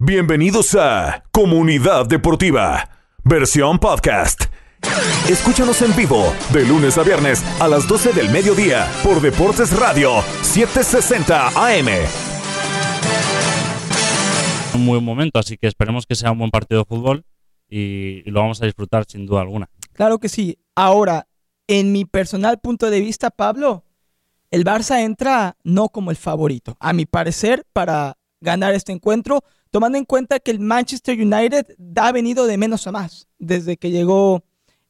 [0.00, 2.88] Bienvenidos a Comunidad Deportiva,
[3.24, 4.44] versión podcast.
[5.28, 10.22] Escúchanos en vivo de lunes a viernes a las 12 del mediodía por Deportes Radio
[10.42, 11.88] 760 AM.
[14.76, 17.24] Un muy buen momento, así que esperemos que sea un buen partido de fútbol
[17.68, 19.68] y, y lo vamos a disfrutar sin duda alguna.
[19.94, 20.60] Claro que sí.
[20.76, 21.26] Ahora,
[21.66, 23.82] en mi personal punto de vista, Pablo,
[24.52, 29.98] el Barça entra no como el favorito, a mi parecer, para ganar este encuentro, tomando
[29.98, 31.66] en cuenta que el Manchester United
[31.96, 34.44] ha venido de menos a más desde que llegó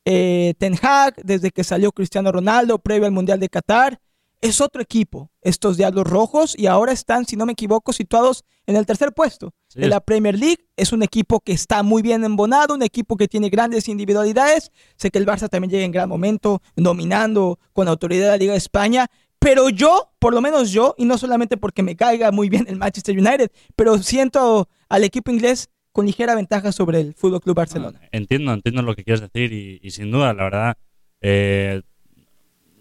[0.05, 4.01] eh, Ten Hag, desde que salió Cristiano Ronaldo, previo al Mundial de Qatar.
[4.41, 8.77] Es otro equipo, estos Diablos Rojos, y ahora están, si no me equivoco, situados en
[8.77, 9.80] el tercer puesto Sí.
[9.80, 10.65] de la Premier League.
[10.77, 14.71] Es un equipo que está muy bien embonado, un equipo que tiene grandes individualidades.
[14.97, 18.52] Sé que el Barça también llega en gran momento, dominando con autoridad de la Liga
[18.52, 19.09] de España.
[19.38, 22.77] Pero yo, por lo menos yo, y no solamente porque me caiga muy bien el
[22.77, 28.01] Manchester United, pero siento al equipo inglés con ligera ventaja sobre el Fútbol Club Barcelona.
[28.12, 30.76] Entiendo, entiendo lo que quieres decir y, y sin duda, la verdad,
[31.21, 31.82] eh,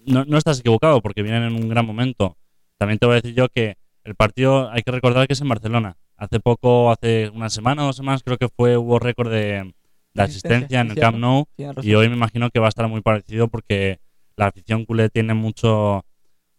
[0.06, 2.38] no, no estás equivocado porque vienen en un gran momento.
[2.78, 5.50] También te voy a decir yo que el partido hay que recordar que es en
[5.50, 5.98] Barcelona.
[6.16, 9.74] Hace poco, hace una semana o dos semanas, creo que fue hubo récord de,
[10.14, 11.18] de asistencia en el Camp.
[11.18, 11.46] Nou
[11.84, 14.00] y hoy me imagino que va a estar muy parecido porque
[14.36, 16.06] la afición culé tiene mucho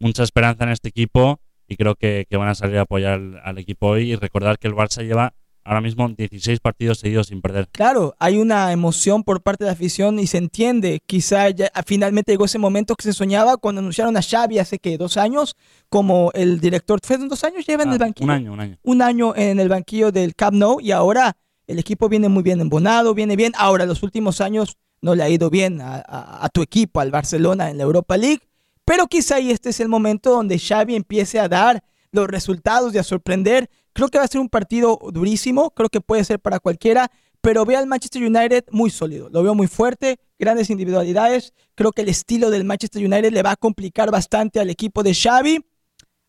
[0.01, 3.41] mucha esperanza en este equipo y creo que, que van a salir a apoyar al,
[3.45, 7.43] al equipo hoy y recordar que el Barça lleva ahora mismo 16 partidos seguidos sin
[7.43, 7.69] perder.
[7.73, 11.01] Claro, hay una emoción por parte de la afición y se entiende.
[11.07, 14.97] Quizá ya finalmente llegó ese momento que se soñaba cuando anunciaron a Xavi hace que
[14.97, 15.57] dos años
[15.91, 17.01] como el director.
[17.03, 18.25] ¿Fue dos años lleva en Ah, el banquillo?
[18.25, 18.79] un año, un año.
[18.83, 22.63] un año en el banquillo del Camp Nou y ahora el equipo viene muy bien
[22.63, 23.53] embonado, viene bien.
[23.59, 27.11] Ahora, los últimos años no le ha ido bien a, a- a tu equipo, al
[27.11, 28.41] Barcelona en la Europa League,
[28.89, 32.99] pero quizá y este es el momento donde Xavi empiece a dar los resultados y
[32.99, 33.69] a sorprender.
[33.93, 37.11] Creo que va a ser un partido durísimo, creo que puede ser para cualquiera,
[37.43, 41.53] pero veo al Manchester United muy sólido, lo veo muy fuerte, grandes individualidades.
[41.75, 45.15] Creo que el estilo del Manchester United le va a complicar bastante al equipo de
[45.15, 45.63] Xavi.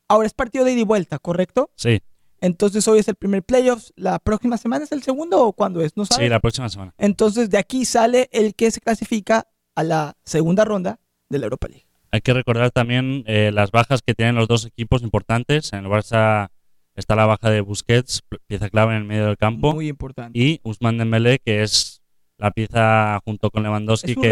[0.09, 1.71] Ahora es partido de ida y vuelta, ¿correcto?
[1.77, 2.01] Sí,
[2.41, 3.93] Entonces hoy es el primer playoffs.
[3.95, 5.95] ¿La próxima semana es el segundo o cuándo es?
[5.95, 6.25] ¿No sabes?
[6.25, 6.93] sí, la próxima semana.
[6.97, 11.69] Entonces de aquí sale el que se clasifica a la segunda ronda de la Europa
[11.69, 11.88] League.
[12.11, 15.73] Hay que recordar también eh, las bajas que tienen los dos equipos importantes.
[15.73, 16.49] En el Barça
[16.95, 20.37] está la baja de Busquets, pieza clave en el medio del campo, Muy importante.
[20.37, 22.01] y Usman Dembélé, que es
[22.37, 24.29] la pieza junto con Lewandowski Es un que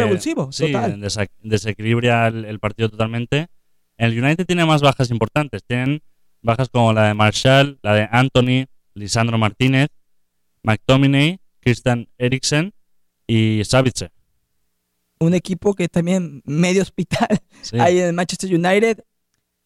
[0.52, 1.00] sí, total.
[1.02, 3.48] desa- desequilibra el, el partido totalmente.
[3.98, 5.64] El United tiene más bajas importantes.
[5.66, 6.02] Tienen
[6.42, 9.90] bajas como la de Marshall, la de Anthony, Lisandro Martínez,
[10.64, 12.74] McTominay, Christian Eriksen
[13.28, 14.12] y Savitzer.
[15.19, 17.28] Un equipo que también medio hospital
[17.61, 17.78] Sí.
[17.79, 19.03] ahí en el Manchester United.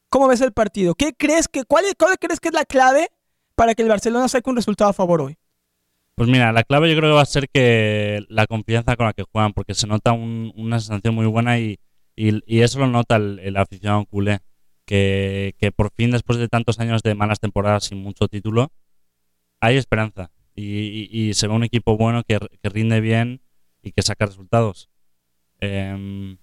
[0.09, 0.93] ¿Cómo ves el partido?
[0.95, 3.09] ¿Qué crees que, cuál, cuál crees que es la clave
[3.55, 5.37] para que el Barcelona saque un resultado a favor hoy?
[6.15, 9.13] Pues mira, la clave yo creo que va a ser que la confianza con la
[9.13, 11.79] que juegan, porque se nota un- una sensación muy buena y,
[12.15, 14.39] y- y eso lo nota el, el aficionado culé,
[14.85, 18.71] que, que por fin después de tantos años de malas temporadas sin mucho título,
[19.61, 23.41] hay esperanza y, y- y se ve un equipo bueno que, que rinde bien
[23.81, 24.89] y que saca resultados.
[25.61, 26.37] Em,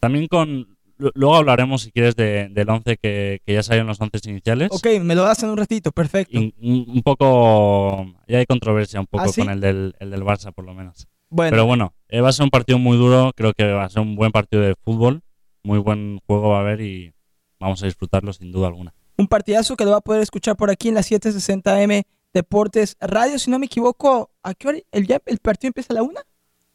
[0.00, 0.76] también con...
[0.98, 4.68] lu- Luego hablaremos, si quieres, de- del 11 que, que ya salieron los 11 iniciales.
[4.72, 6.38] Ok, me lo das en un ratito, perfecto.
[6.38, 8.06] Y un, poco.
[8.26, 9.40] Ya hay controversia un poco ¿Ah, sí?
[9.40, 11.06] con el del, el del Barça, por lo menos.
[11.30, 13.32] Bueno, Pero bueno, eh, va a ser un partido muy duro.
[13.36, 15.22] Creo que va a ser un buen partido de fútbol.
[15.62, 17.12] Muy buen juego va a haber y
[17.60, 18.94] vamos a disfrutarlo sin duda alguna.
[19.18, 23.38] un partidazo que lo va a poder escuchar por aquí en la 760M Deportes Radio.
[23.38, 24.78] Si no me equivoco, ¿a qué hora?
[24.92, 26.20] ¿El, ya- el partido empieza a la una?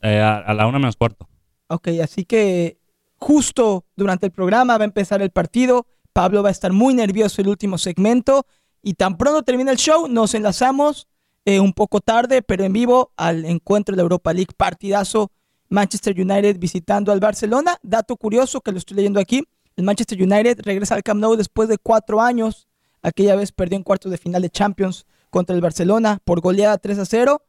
[0.02, 1.28] Eh, a, a la una menos cuarto.
[1.68, 2.78] Ok, así que
[3.18, 5.88] justo durante el programa va a empezar el partido.
[6.12, 8.46] Pablo va a estar muy nervioso el último segmento.
[8.82, 11.08] Y tan pronto termina el show, nos enlazamos
[11.46, 14.54] eh, un poco tarde, pero en vivo al encuentro de la Europa League.
[14.56, 15.32] Partidazo
[15.70, 17.78] Manchester United visitando al Barcelona.
[17.82, 19.44] Dato curioso que lo estoy leyendo aquí.
[19.76, 22.68] El Manchester United regresa al Camp Nou después de cuatro años.
[23.02, 27.00] Aquella vez perdió en cuartos de final de Champions contra el Barcelona por goleada 3
[27.00, 27.42] a 0.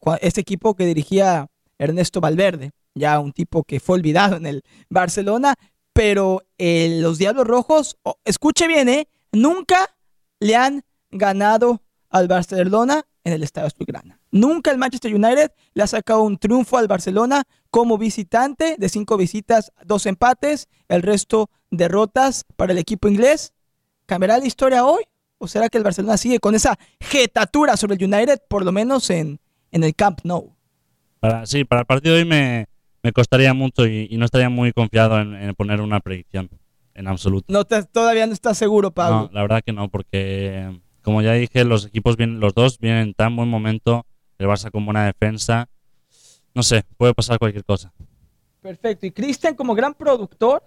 [0.00, 1.46] Cua- Este equipo que dirigía
[1.78, 5.54] Ernesto Valverde, ya un tipo que fue olvidado en el Barcelona,
[5.92, 9.08] pero eh, los Diablos Rojos, escuche bien, ¿eh?
[9.32, 9.96] nunca
[10.38, 14.20] le han ganado al Barcelona en el Estadio Azulgrana.
[14.30, 19.16] Nunca el Manchester United le ha sacado un triunfo al Barcelona como visitante de cinco
[19.16, 23.52] visitas, dos empates, el resto derrotas para el equipo inglés.
[24.06, 25.04] ¿Cambiará la historia hoy?
[25.38, 29.08] ¿O será que el Barcelona sigue con esa jetatura sobre el United, por lo menos
[29.10, 29.40] en,
[29.70, 30.54] en el Camp Nou?
[31.44, 32.66] Sí, para el partido de hoy me,
[33.02, 36.48] me costaría mucho y, y no estaría muy confiado en, en poner una predicción
[36.94, 37.52] en absoluto.
[37.52, 39.22] No te- todavía no estás seguro, Pablo.
[39.22, 43.08] No, la verdad que no, porque como ya dije, los equipos vienen, los dos vienen
[43.08, 44.04] en tan buen momento,
[44.38, 45.68] el Barça con buena defensa.
[46.54, 47.92] No sé, puede pasar cualquier cosa.
[48.60, 49.06] Perfecto.
[49.06, 50.62] Y Cristian, como gran productor,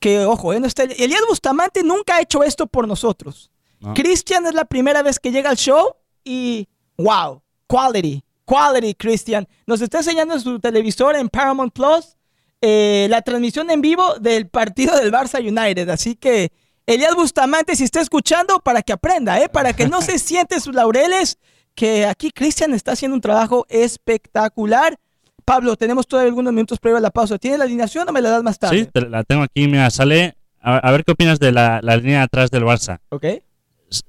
[0.00, 3.50] que ojo, eh, no está, Elías Bustamante nunca ha hecho esto por nosotros.
[3.80, 3.94] ¿no?
[3.94, 5.94] Cristian es la primera vez que llega al show
[6.24, 6.66] y
[6.96, 9.46] wow, quality, quality, Cristian.
[9.66, 12.16] Nos está enseñando en su televisor en Paramount Plus
[12.60, 15.88] eh, la transmisión en vivo del partido del Barça United.
[15.90, 16.50] Así que
[16.86, 19.48] Elías Bustamante, si está escuchando, para que aprenda, ¿eh?
[19.48, 21.38] para que no se siente sus laureles,
[21.74, 24.98] que aquí Cristian está haciendo un trabajo espectacular.
[25.44, 27.38] Pablo, tenemos todavía algunos minutos previo a la pausa.
[27.38, 28.78] ¿Tienes la alineación o me la das más tarde?
[28.80, 30.34] Sí, te la tengo aquí, mira, sale.
[30.60, 32.98] A, a ver qué opinas de la, la línea de atrás del Barça.
[33.10, 33.24] Ok.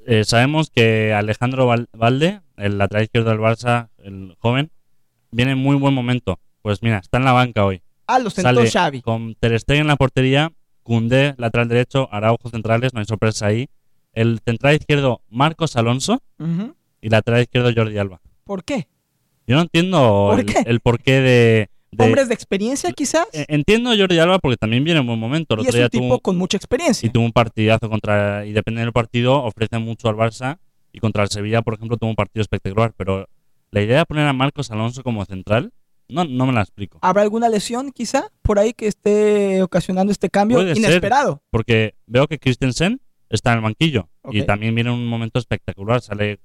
[0.08, 4.72] Eh, sabemos que Alejandro Val- Valde, el lateral izquierdo del Barça, el joven,
[5.32, 6.40] viene en muy buen momento.
[6.62, 7.82] Pues mira, está en la banca hoy.
[8.08, 9.02] Ah, lo sentó Sale Xavi.
[9.02, 10.52] con Ter Stegen en la portería,
[10.84, 13.68] Koundé, lateral derecho, Araujo centrales, no hay sorpresa ahí.
[14.14, 16.76] El central izquierdo, Marcos Alonso, Ujú.
[17.02, 18.20] y lateral izquierdo, Jordi Alba.
[18.44, 18.88] ¿Por qué?
[19.46, 20.64] Yo no entiendo ¿Por el, qué?
[20.66, 21.70] el porqué de...
[21.92, 23.28] de- ¿Hombres de experiencia quizás?
[23.34, 25.54] Eh, Entiendo a Jordi Alba porque también viene en buen momento.
[25.56, 27.06] El y otro es día un tipo tuvo, con mucha experiencia.
[27.06, 28.46] y tuvo un partidazo contra...
[28.46, 30.58] Y depende del partido, ofrece mucho al Barça.
[30.92, 32.94] Y contra el Sevilla, por ejemplo, tuvo un partido espectacular.
[32.98, 33.28] Pero
[33.72, 35.72] la idea de poner a Marcos Alonso como central,
[36.08, 37.00] no, no me la explico.
[37.02, 40.84] ¿Habrá alguna lesión quizá por ahí que esté ocasionando este cambio Puede ser.
[40.84, 41.42] inesperado?
[41.52, 44.10] Porque veo que Christensen está en el banquillo.
[44.32, 46.02] Y también viene en un momento espectacular.
[46.02, 46.40] Sale,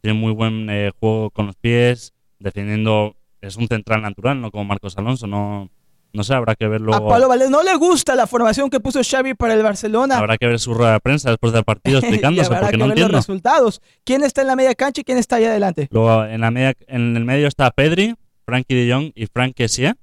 [0.00, 3.14] tiene muy buen eh, juego con los pies, defendiendo...
[3.40, 5.28] Es un central natural, no como Marcos Alonso.
[5.28, 5.70] No,
[6.18, 6.92] no sé, habrá que verlo...
[6.94, 10.18] A Pablo Valdés no le gusta la formación que puso Xavi para el Barcelona.
[10.18, 12.84] Habrá que ver su rueda de prensa después del partido explicándose habrá porque que no
[12.86, 13.12] ver entiendo.
[13.12, 13.80] los resultados.
[14.04, 15.88] ¿Quién está en la media cancha y quién está ahí adelante?
[15.90, 19.94] Luego en, la media, en el medio está Pedri, Frankie de Jong y Frank Kessie.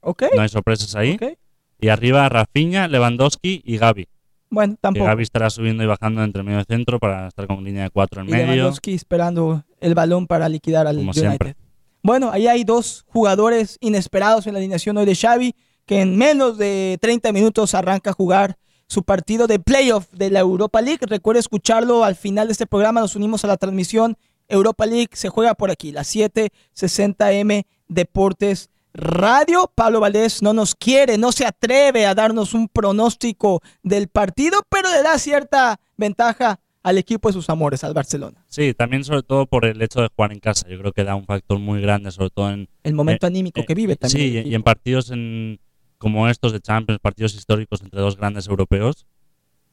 [0.00, 0.24] ¿Ok?
[0.34, 1.14] No hay sorpresas ahí.
[1.20, 1.38] ok.
[1.80, 4.08] Y arriba Rafinha, Lewandowski y Gaby.
[4.50, 5.04] Bueno, Que tampoco.
[5.06, 8.22] Gaby estará subiendo y bajando entre medio y centro para estar con línea de cuatro
[8.22, 8.46] en y medio.
[8.54, 11.20] Lewandowski esperando el balón para liquidar al Como United.
[11.20, 11.54] siempre.
[12.02, 15.54] Bueno, ahí hay dos jugadores inesperados en la alineación hoy de Xavi,
[15.84, 20.40] que en menos de 30 minutos arranca a jugar su partido de playoff de la
[20.40, 21.00] Europa League.
[21.02, 24.16] Recuerde escucharlo al final de este programa, nos unimos a la transmisión.
[24.48, 29.70] Europa League se juega por aquí, las 7:60M Deportes Radio.
[29.74, 34.90] Pablo Valdés no nos quiere, no se atreve a darnos un pronóstico del partido, pero
[34.90, 38.44] le da cierta ventaja al equipo de sus amores, al Barcelona.
[38.48, 40.68] Sí, también sobre todo por el hecho de jugar en casa.
[40.68, 42.68] Yo creo que da un factor muy grande, sobre todo en...
[42.82, 44.44] El momento Eh, anímico eh, que vive también.
[44.44, 45.60] Sí, y- en partidos en,
[45.98, 49.06] como estos de Champions, partidos históricos entre dos grandes europeos.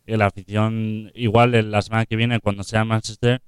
[0.05, 3.41] La afición, igual en la semana que viene, cuando sea Manchester,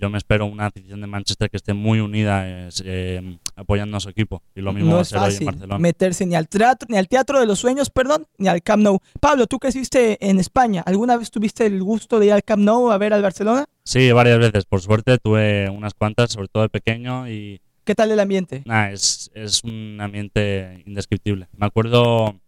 [0.00, 4.00] yo me espero una afición de Manchester que esté muy unida eh, eh, apoyando a
[4.00, 4.42] su equipo.
[4.54, 5.78] Y lo mismo no va a ser hoy en Barcelona.
[5.78, 8.98] meterse ni al teatro, ni al teatro de los sueños, perdón, ni al Camp Nou.
[9.20, 10.82] Pablo, tú creciste en España.
[10.84, 13.64] ¿Alguna vez tuviste el gusto de ir al Camp Nou a ver al Barcelona?
[13.84, 14.64] Sí, varias veces.
[14.64, 18.62] Por suerte tuve unas cuantas, sobre todo de pequeño, y ¿Qué tal el ambiente?
[18.66, 21.48] nada, es, es un ambiente indescriptible.
[21.56, 22.38] Me acuerdo,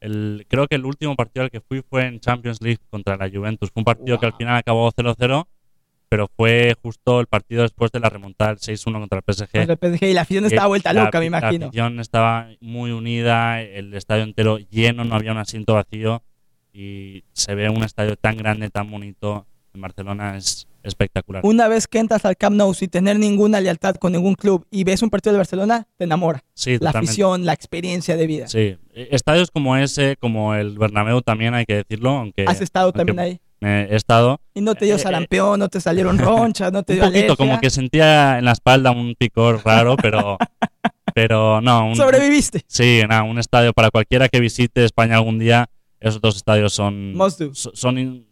[0.00, 3.28] el, creo que el último partido al que fui fue en Champions League contra la
[3.28, 3.70] Juventus.
[3.72, 5.46] Fue un partido que al final acabó 0-0,
[6.08, 9.66] pero fue justo el partido después de la remontada del 6-1 contra el PSG.
[9.66, 11.66] Contra el PSG y la afición estaba vuelta La- loca, me La imagino.
[11.66, 16.22] afición estaba muy unida, el estadio entero lleno, no había un asiento vacío
[16.72, 21.42] y se ve un estadio tan grande, tan bonito en Barcelona, es espectacular.
[21.44, 24.84] Una vez que entras al Camp Nou sin tener ninguna lealtad con ningún club y
[24.84, 26.42] ves un partido del Barcelona, te enamora.
[26.54, 27.10] Sí, La totalmente.
[27.10, 28.48] afición, la experiencia de vida.
[28.48, 32.86] Sí, Eh, estadios como ese, como el Bernabéu también hay que decirlo, aunque Has estado
[32.86, 33.40] aunque también ahí.
[33.60, 36.82] Me- he estado Y no te dio eh, eh, sarampión, no te salieron ronchas, no
[36.82, 37.36] te un dio poquito, alergia.
[37.36, 40.38] como que sentía en la espalda un picor raro, pero
[41.14, 42.62] pero no, un, Sobreviviste.
[42.66, 45.68] sí, nada, un estadio para cualquiera que visite España algún día,
[46.00, 47.54] esos dos estadios son Must do.
[47.54, 48.28] so- son in-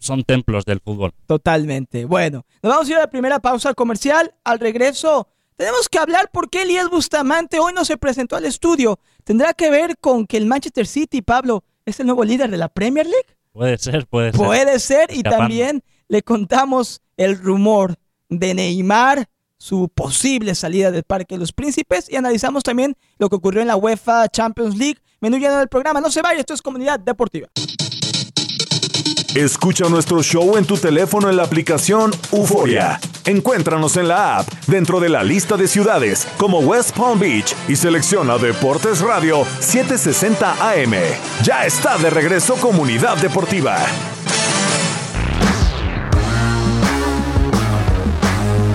[0.00, 1.10] son templos del fútbol.
[1.26, 2.04] Totalmente.
[2.04, 4.32] Bueno, nos vamos a ir a la primera pausa comercial.
[4.44, 9.00] Al regreso, tenemos que hablar por qué Elías Bustamante hoy no se presentó al estudio.
[9.24, 12.68] ¿Tendrá que ver con que el Manchester City, Pablo, es el nuevo líder de la
[12.68, 13.26] Premier League?
[13.58, 14.40] Puede ser, puede ser.
[14.40, 15.10] Puede ser.
[15.10, 15.38] Y Escapando.
[15.38, 17.96] también le contamos el rumor
[18.28, 23.34] de Neymar, su posible salida del Parque de los Príncipes y analizamos también lo que
[23.34, 25.00] ocurrió en la UEFA Champions League.
[25.20, 26.00] Menú lleno del programa.
[26.00, 27.48] No se vaya, esto es Comunidad Deportiva.
[29.38, 32.98] Escucha nuestro show en tu teléfono en la aplicación Euforia.
[33.24, 37.76] Encuéntranos en la app dentro de la lista de ciudades como West Palm Beach y
[37.76, 40.92] selecciona Deportes Radio 760 AM.
[41.44, 43.78] Ya está de regreso Comunidad Deportiva.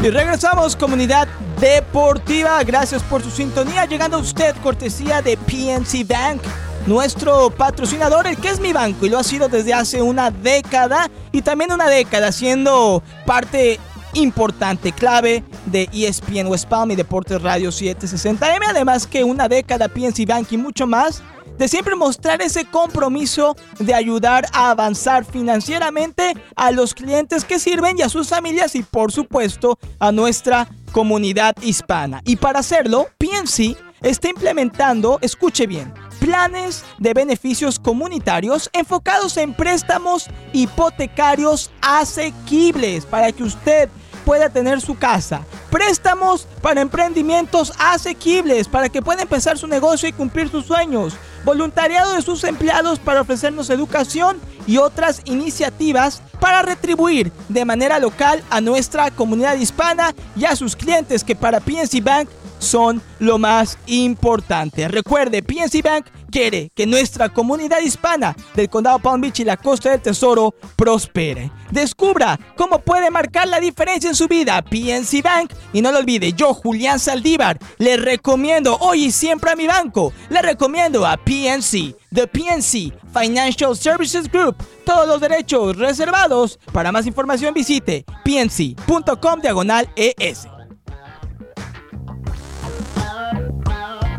[0.01, 1.27] Y regresamos, comunidad
[1.59, 2.63] deportiva.
[2.63, 3.85] Gracias por su sintonía.
[3.85, 6.41] Llegando a usted, cortesía de PNC Bank.
[6.85, 11.09] Nuestro patrocinador, el que es mi banco, y lo ha sido desde hace una década
[11.31, 13.79] y también una década siendo parte
[14.13, 20.27] importante, clave de ESPN West Palm y Deportes Radio 760M, además que una década PNC
[20.27, 21.23] Bank y mucho más
[21.57, 27.97] de siempre mostrar ese compromiso de ayudar a avanzar financieramente a los clientes que sirven
[27.97, 32.21] y a sus familias y por supuesto a nuestra comunidad hispana.
[32.25, 40.29] Y para hacerlo, PNC está implementando, escuche bien, planes de beneficios comunitarios enfocados en préstamos
[40.53, 43.89] hipotecarios asequibles para que usted
[44.23, 45.41] pueda tener su casa.
[45.69, 51.17] Préstamos para emprendimientos asequibles para que pueda empezar su negocio y cumplir sus sueños.
[51.43, 58.41] Voluntariado de sus empleados para ofrecernos educación y otras iniciativas para retribuir de manera local
[58.49, 62.29] a nuestra comunidad hispana y a sus clientes que para PNC Bank
[62.63, 64.87] son lo más importante.
[64.87, 69.91] Recuerde, PNC Bank quiere que nuestra comunidad hispana del condado Palm Beach y la costa
[69.91, 71.51] del tesoro prospere.
[71.69, 76.33] Descubra cómo puede marcar la diferencia en su vida PNC Bank y no lo olvide,
[76.33, 81.95] yo Julián Saldívar le recomiendo hoy y siempre a mi banco, le recomiendo a PNC,
[82.11, 84.55] The PNC Financial Services Group.
[84.85, 86.59] Todos los derechos reservados.
[86.71, 90.52] Para más información visite pnc.com diagonal ES.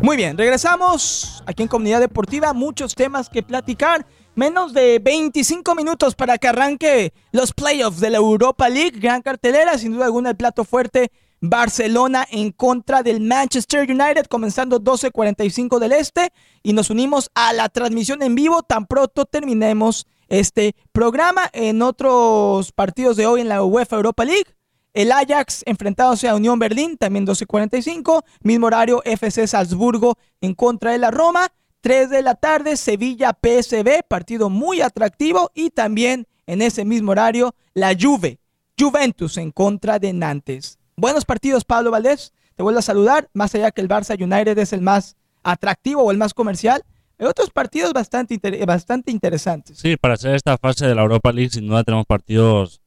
[0.05, 2.53] Muy bien, regresamos aquí en Comunidad Deportiva.
[2.53, 4.05] Muchos temas que platicar.
[4.35, 8.99] Menos de 25 minutos para que arranque los playoffs de la Europa League.
[8.99, 11.11] Gran cartelera, sin duda alguna el plato fuerte.
[11.41, 16.31] Barcelona en contra del Manchester United, comenzando 12.45 del este.
[16.61, 21.49] Y nos unimos a la transmisión en vivo tan pronto terminemos este programa.
[21.51, 24.53] En otros partidos de hoy en la UEFA Europa League,
[24.95, 28.23] el Ajax enfrentándose a Unión Berlín, también 12.45.
[28.41, 31.51] Mismo horario, FC Salzburgo en contra de la Roma.
[31.81, 35.51] 3 de la tarde, Sevilla PSB, partido muy atractivo.
[35.53, 38.39] Y también en ese mismo horario, la Juve,
[38.79, 40.79] Juventus en contra de Nantes.
[40.95, 42.33] Buenos partidos, Pablo Valdés.
[42.55, 43.29] Te vuelvo a saludar.
[43.33, 46.85] Más allá que el Barça United es el más atractivo o el más comercial.
[47.19, 49.77] Hay otros partidos bastante, bastante interesantes.
[49.77, 52.81] Sí, para hacer esta fase de la Europa League, sin duda tenemos partidos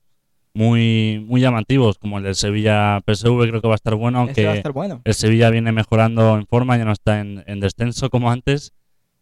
[0.59, 4.61] muy, muy llamativos, como el del Sevilla PSV, creo que va a estar bueno, aunque
[5.05, 8.73] el Sevilla viene mejorando en forma, ya no está en, descenso como antes.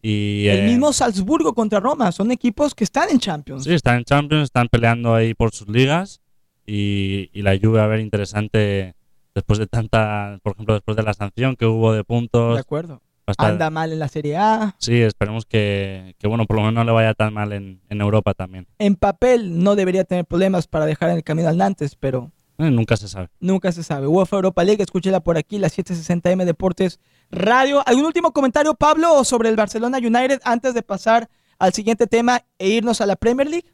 [0.01, 3.65] Y, el eh, mismo Salzburgo contra Roma, son equipos que están en Champions.
[3.65, 6.23] Sí, están en Champions, están peleando ahí por sus ligas
[6.65, 8.95] y, y la lluvia a ver interesante
[9.35, 12.55] después de tanta, por ejemplo, después de la sanción que hubo de puntos.
[12.55, 13.03] De acuerdo.
[13.39, 14.77] Anda mal en la Serie A.
[14.79, 18.67] Sí, esperemos que, bueno, por lo menos no le vaya tan mal en, Europa también.
[18.79, 22.31] En papel no debería tener problemas para dejar en el camino al Nantes, pero...
[22.59, 23.29] Eh, nunca se sabe.
[23.41, 24.07] Nunca se sabe.
[24.07, 27.83] UEFA Europa League, escúchela por aquí, la 760M Deportes Radio.
[27.87, 31.29] ¿Algún último comentario, Pablo, sobre el Barcelona United antes de pasar
[31.59, 33.73] al siguiente tema e irnos a la Premier League?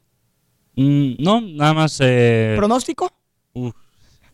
[0.75, 1.97] Mm, no, nada más...
[2.01, 2.55] Eh...
[2.57, 3.11] ¿Pronóstico?
[3.53, 3.73] Uf,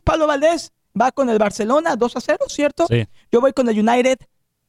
[0.00, 2.86] Pablo Valdés va con el Barcelona 2 a 0, ¿cierto?
[2.88, 3.06] Sí.
[3.30, 4.18] Yo voy con el United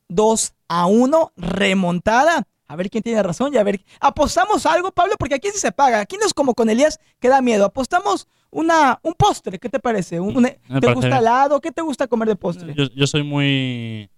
[0.10, 2.48] 2 a 1, remontada.
[2.68, 3.84] A ver quién tiene razón y a ver.
[4.00, 5.14] ¿Apostamos algo, Pablo?
[5.20, 6.00] Porque aquí sí se paga.
[6.00, 7.66] Aquí no es como con Elías que da miedo.
[7.66, 10.20] Apostamos una, un postre, ¿qué te parece?
[10.82, 11.60] ¿Te gusta helado?
[11.60, 12.74] ¿Qué te gusta comer de postre?
[12.96, 14.10] Yo, soy muy,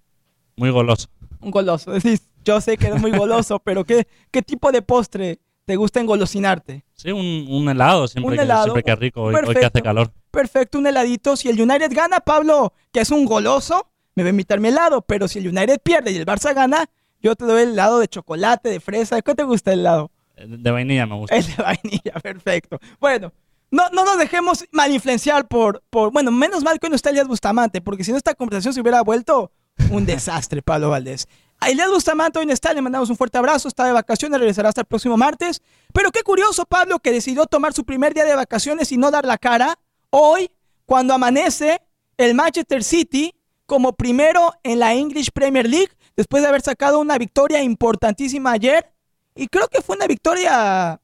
[0.55, 1.07] muy goloso.
[1.41, 1.91] Un goloso.
[2.45, 6.85] Yo sé que eres muy goloso, pero ¿qué, ¿qué tipo de postre te gusta engolosinarte.
[6.93, 10.11] Sí, un, helado, siempre, que, siempre que rico, hoy, que hace calor.
[10.31, 11.35] Perfecto, un heladito.
[11.35, 15.01] Si el United gana, Pablo, que es un goloso, me va a invitar mi helado.
[15.01, 18.07] Pero si el United pierde y el Barça gana, yo te doy el helado de
[18.07, 19.21] chocolate, de fresa.
[19.21, 20.11] ¿Qué te gusta el helado?
[20.37, 21.35] De vainilla me gusta.
[21.35, 22.79] El de vainilla, perfecto.
[22.99, 23.33] Bueno,
[23.71, 26.11] no, no nos dejemos mal influenciar por, por.
[26.11, 28.81] Bueno, menos mal que hoy no está Elías Bustamante, porque si no, esta conversación se
[28.81, 29.51] hubiera vuelto
[29.89, 31.27] un desastre, Pablo Valdés.
[31.65, 34.81] A Bustamante hoy no está, le mandamos un fuerte abrazo, está de vacaciones, regresará hasta
[34.81, 35.63] el próximo martes.
[35.93, 39.25] Pero qué curioso, Pablo, que decidió tomar su primer día de vacaciones y no dar
[39.25, 39.79] la cara.
[40.11, 40.51] Hoy,
[40.85, 41.81] cuando amanece,
[42.17, 43.33] el Manchester City
[43.65, 48.91] como primero en la English Premier League, después de haber sacado una victoria importantísima ayer.
[49.33, 51.01] Y creo que fue una victoria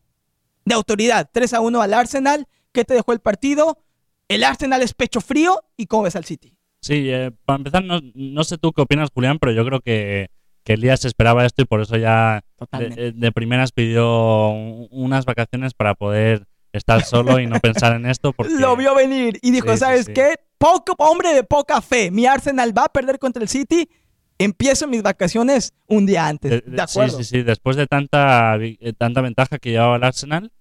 [0.64, 2.48] de autoridad, 3 a 1 al Arsenal.
[2.72, 3.80] ¿Qué te dejó el partido?
[4.28, 6.56] El Arsenal es pecho frío y cómo ves al City.
[6.82, 10.30] Sí, eh, para empezar, no, sé tú qué opinas, Julián, pero yo creo que,
[10.64, 12.44] que Elías esperaba esto y por eso ya
[12.78, 18.34] de, de, primeras pidió unas vacaciones para poder estar solo y no pensar en esto.
[18.34, 18.54] Porque...
[18.54, 20.36] Lo vio venir y dijo, ¿sabes qué?
[20.58, 22.12] Poco, hombre de poca fe.
[22.12, 23.90] Mi Arsenal va a perder contra el City.
[24.38, 26.64] Empiezo mis vacaciones un día antes.
[26.66, 27.18] De, acuerdo.
[27.18, 27.44] Sí, sí, sí.
[27.44, 30.52] Después de tanta, eh, tanta ventaja que llevaba el Arsenal,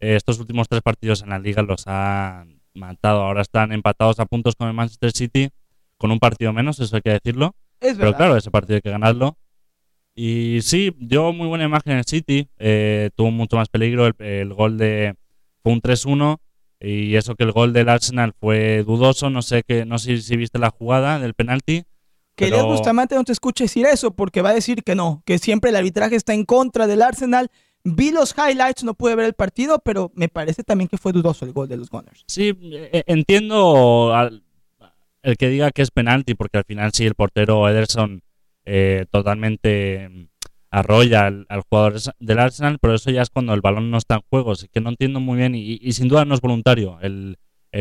[0.00, 3.22] eh, estos últimos tres partidos en la liga los han matado.
[3.22, 5.50] Ahora están empatados a puntos con el Manchester City,
[5.98, 7.54] con un partido menos, eso hay que decirlo.
[7.80, 9.36] Pero claro, ese partido hay que ganarlo.
[10.14, 14.76] Y sí, dio muy buena imagen el City, eh, tuvo mucho más peligro, el, gol
[14.76, 15.14] de
[15.62, 16.38] fue un 3-1
[16.80, 20.36] y eso que el gol del Arsenal fue dudoso, no sé que no sé si
[20.36, 21.84] viste la jugada del penalti.
[22.34, 22.66] Que pero...
[22.66, 25.76] Bustamante no te escuche decir eso porque va a decir que no, que siempre el
[25.76, 27.48] arbitraje está en contra del Arsenal
[27.84, 31.44] Vi los highlights, no pude ver el partido, pero me parece también que fue dudoso
[31.44, 32.24] el gol de los Gunners.
[32.26, 34.12] Sí, eh, entiendo
[35.28, 38.22] el que diga que es penalti, porque al final sí, el portero Ederson
[38.64, 40.24] eh, totalmente mm,
[40.70, 44.22] arrolla al, jugador del Arsenal, pero eso ya es cuando el balón no está en
[44.30, 47.36] juego, así que no entiendo muy bien y, sin duda no es voluntario el,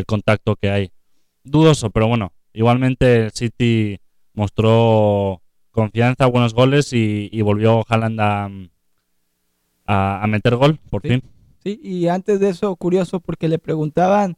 [0.05, 0.91] contacto que hay.
[1.43, 3.99] Dudoso, pero bueno, igualmente el City
[4.33, 8.49] mostró confianza, buenos goles y, y volvió Haaland a,
[10.21, 11.23] a, meter gol, por fin.
[11.63, 14.37] Sí, y antes de eso, curioso, porque le preguntaban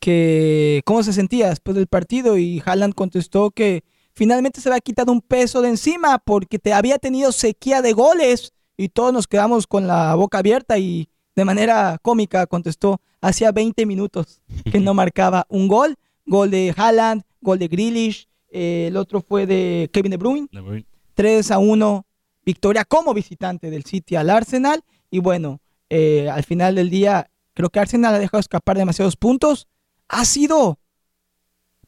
[0.00, 5.12] que cómo se sentía después del partido y Haaland contestó que finalmente se había quitado
[5.12, 9.66] un peso de encima porque te había tenido sequía de goles y todos nos quedamos
[9.66, 15.46] con la boca abierta y de manera cómica contestó hacía 20 minutos que no marcaba
[15.48, 20.16] un gol, gol de Haaland, gol de Grealish, eh, el otro fue de Kevin De
[20.16, 20.86] Bruyne, de Bruyne.
[21.14, 22.06] 3 a 1
[22.44, 24.82] victoria como visitante del City al Arsenal.
[25.10, 29.68] Y bueno, eh, al final del día, creo que Arsenal ha dejado escapar demasiados puntos.
[30.10, 30.78] Ha sido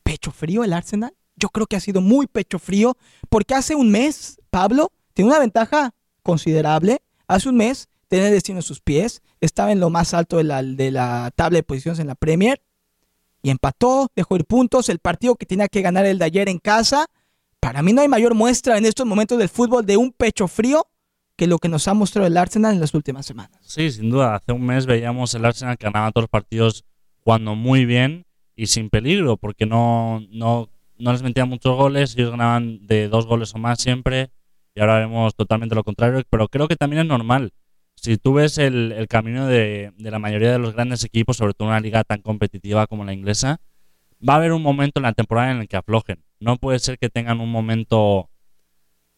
[0.02, 1.14] pecho frío el Arsenal.
[1.36, 2.96] Yo creo que ha sido muy pecho frío
[3.28, 7.02] porque hace un mes, Pablo, tiene una ventaja considerable.
[7.26, 10.44] Hace un mes tenía el destino en sus pies, estaba en lo más alto de
[10.44, 12.62] la, de la tabla de posiciones en la Premier
[13.42, 14.88] y empató, dejó ir puntos.
[14.88, 17.06] El partido que tenía que ganar el de ayer en casa
[17.58, 20.86] para mí no hay mayor muestra en estos momentos del fútbol de un pecho frío
[21.36, 23.58] que lo que nos ha mostrado el Arsenal en las últimas semanas.
[23.62, 24.36] Sí, sin duda.
[24.36, 26.84] Hace un mes veíamos el Arsenal que ganaba todos los partidos
[27.24, 28.24] jugando muy bien
[28.56, 33.26] y sin peligro, porque no, no, no les metían muchos goles, ellos ganaban de dos
[33.26, 34.30] goles o más siempre,
[34.74, 37.52] y ahora vemos totalmente lo contrario, pero creo que también es normal.
[37.94, 41.52] Si tú ves el, el camino de, de, la mayoría de los grandes equipos, sobre
[41.54, 43.60] todo en una liga tan competitiva como la inglesa,
[44.26, 46.24] va a haber un momento en la temporada en el que aflojen.
[46.40, 48.30] No puede ser que tengan un momento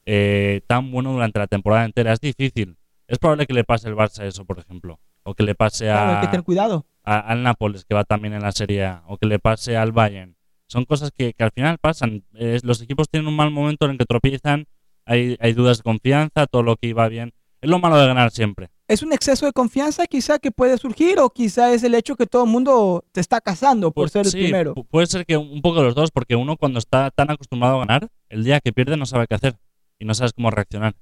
[0.07, 2.13] eh, tan bueno durante la temporada entera.
[2.13, 2.77] Es difícil.
[3.07, 4.99] Es probable que le pase el Barça eso, por ejemplo.
[5.23, 6.87] O que le pase a, que tener cuidado.
[7.05, 9.05] Al Nápoles, que va también en la Serie A.
[9.07, 10.37] O que le pase al Bayern.
[10.67, 12.25] Son cosas que, al final pasan.
[12.33, 14.67] los equipos tienen un mal momento en el que tropiezan.
[15.07, 17.33] Hay, hay dudas de confianza, todo lo que iba bien.
[17.61, 21.19] Es lo malo de ganar siempre es un exceso de confianza quizá que puede surgir
[21.19, 24.27] o quizá es el hecho que todo el mundo te está casando por pues ser
[24.27, 24.75] el primero.
[24.75, 27.87] Puede ser que un poco de los dos, porque uno cuando está tan acostumbrado a
[27.87, 29.57] ganar, el día que pierde no sabe qué hacer
[29.99, 30.95] y no sabes cómo reaccionar.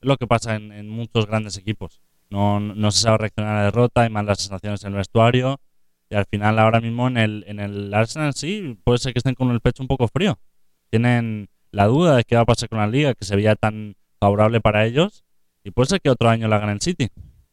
[0.00, 2.00] Es lo que pasa en, muchos grandes equipos.
[2.30, 5.60] No, no, se sabe reaccionar a la derrota, hay malas sensaciones en el vestuario
[6.10, 9.34] y al final ahora mismo en el, en el Arsenal sí, puede ser que estén
[9.34, 10.38] con el pecho un poco frío.
[10.90, 13.96] Tienen la duda de qué va a pasar con la liga, que se veía tan
[14.20, 15.24] favorable para ellos
[15.64, 17.08] y puede ser que otro año la gane el City.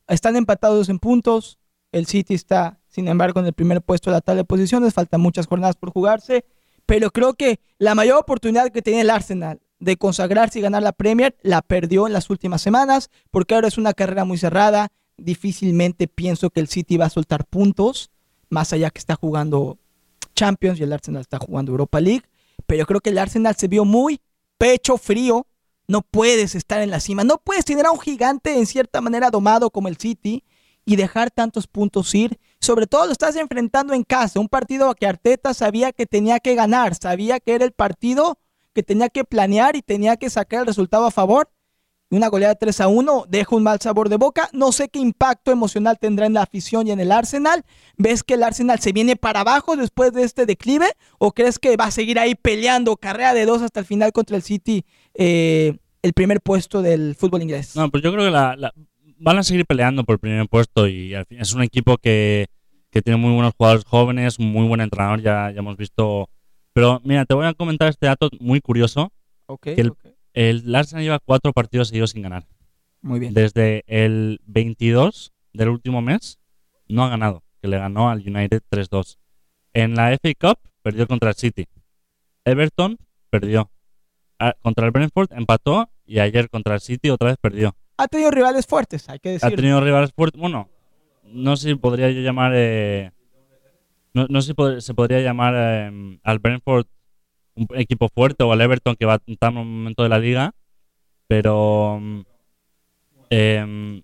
[0.08, 1.60] Están empatados en puntos.
[1.92, 4.94] El City está, sin embargo, en el primer puesto de la tabla de posiciones.
[4.94, 6.46] Faltan muchas jornadas por jugarse.
[6.86, 10.94] Pero creo que la mayor oportunidad que tiene el Arsenal de consagrarse y ganar la
[10.94, 13.10] Premier la perdió en las últimas semanas.
[13.32, 14.92] Porque ahora es una carrera muy cerrada.
[15.18, 18.12] Difícilmente pienso que el City va a soltar puntos.
[18.50, 19.78] Más allá que está jugando
[20.36, 22.24] Champions y el Arsenal está jugando Europa League.
[22.66, 24.22] Pero creo que el Arsenal se vio muy
[24.58, 25.48] pecho frío
[25.88, 29.30] no puedes estar en la cima, no puedes tener a un gigante en cierta manera
[29.30, 30.44] domado como el City
[30.86, 32.40] y dejar tantos puntos ir.
[32.60, 36.56] Sobre todo lo estás enfrentando en casa, un partido que Arteta sabía que tenía que
[36.56, 38.40] ganar, sabía que era el partido
[38.76, 41.50] que tenía que planear y tenía que sacar el resultado a favor.
[42.12, 44.48] Una goleada de 3 a 1 deja un mal sabor de boca.
[44.54, 47.64] No sé qué impacto emocional tendrá en la afición y en el Arsenal.
[47.98, 50.86] ¿Ves que el Arsenal se viene para abajo después de este declive?
[51.18, 54.36] ¿O crees que va a seguir ahí peleando carrera de dos hasta el final contra
[54.38, 54.86] el City
[55.16, 57.76] eh, el primer puesto del fútbol inglés.
[57.76, 58.74] No, pues yo creo que la, la-
[59.18, 62.46] van a seguir peleando por el primer puesto y al fin, es un equipo que,
[62.92, 66.30] que tiene muy buenos jugadores jóvenes, muy buen entrenador, ya, ya hemos visto.
[66.76, 69.14] Pero mira, te voy a comentar este dato muy curioso.
[69.62, 70.00] Que el- ok.
[70.34, 72.46] El Arsenal lleva cuatro partidos seguidos sin ganar.
[73.02, 73.34] Muy bien.
[73.34, 76.38] Desde el 22 del último mes
[76.90, 79.18] no ha ganado, que le ganó al United 3-2.
[79.74, 81.66] En la FA Cup perdió contra el City.
[82.44, 82.98] Everton
[83.30, 83.72] perdió.
[84.38, 87.74] Ah, Contra el Brentford empató y ayer contra el City otra vez perdió.
[87.98, 89.56] Ha tenido rivales fuertes, hay que Ha decirlo.
[89.56, 90.42] tenido rivales fuertes.
[90.42, 90.68] Bueno,
[91.24, 92.52] no sé si podría yo llamar.
[92.54, 93.12] eh,
[94.15, 96.86] no, no sé si se podría llamar eh, al Brentford
[97.56, 100.19] un equipo fuerte o al Everton que va a estar en un momento de la
[100.19, 100.54] liga.
[101.28, 102.01] Pero.
[103.30, 104.04] em,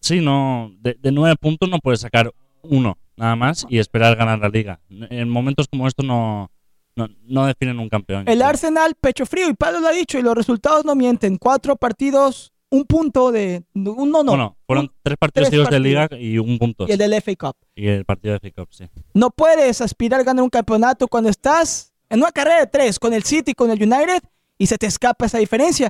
[0.00, 0.72] sí, no.
[0.80, 4.80] De, nueve puntos no puedes sacar uno nada más y esperar ganar la liga.
[4.88, 6.50] En momentos como estos no,
[6.94, 8.28] no, no definen un campeón.
[8.28, 8.42] El.
[8.42, 11.36] Arsenal, pecho frío, y Pablo lo ha dicho, y los resultados no mienten.
[11.36, 13.64] Cuatro partidos, un punto de...
[13.74, 14.30] Un no, no.
[14.32, 16.10] Bueno, fueron un- tres partidos tres seguidos de partidos.
[16.10, 16.86] liga y un punto.
[16.88, 17.56] y el del FA Cup.
[17.74, 18.84] Y el partido de FA Cup, sí.
[19.14, 23.12] No puedes aspirar a ganar un campeonato cuando estás en una carrera de tres con
[23.14, 24.20] el City, con el United,
[24.58, 25.88] y se te escapa esa diferencia.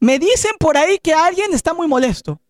[0.00, 2.40] Me dicen por ahí que alguien está muy molesto.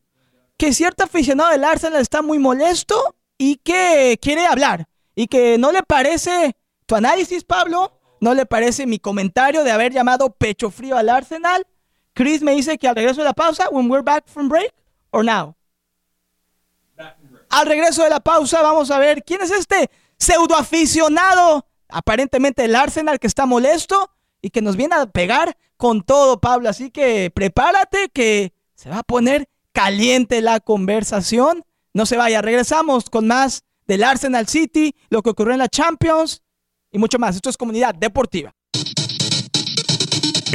[0.56, 4.86] Que cierto aficionado del Arsenal está muy molesto y que quiere hablar.
[5.16, 6.54] Y que no le parece
[6.86, 7.92] tu análisis, Pablo.
[8.20, 11.66] No le parece mi comentario de haber llamado pecho frío al Arsenal.
[12.14, 14.72] Chris me dice que al regreso de la pausa, when we're back from break,
[15.10, 15.54] or now.
[17.50, 22.74] Al regreso de la pausa vamos a ver quién es este pseudo aficionado, aparentemente del
[22.74, 26.68] Arsenal, que está molesto y que nos viene a pegar con todo, Pablo.
[26.68, 31.64] Así que prepárate que se va a poner caliente la conversación.
[31.92, 36.42] No se vaya, regresamos con más del Arsenal City, lo que ocurrió en la Champions
[36.90, 37.36] y mucho más.
[37.36, 38.54] Esto es Comunidad Deportiva.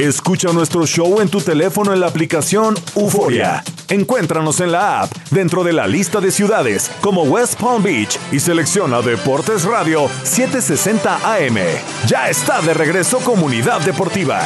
[0.00, 3.62] Escucha nuestro show en tu teléfono en la aplicación Euforia.
[3.90, 8.40] Encuéntranos en la app dentro de la lista de ciudades como West Palm Beach y
[8.40, 11.58] selecciona Deportes Radio 760 AM.
[12.06, 14.40] Ya está de regreso Comunidad Deportiva.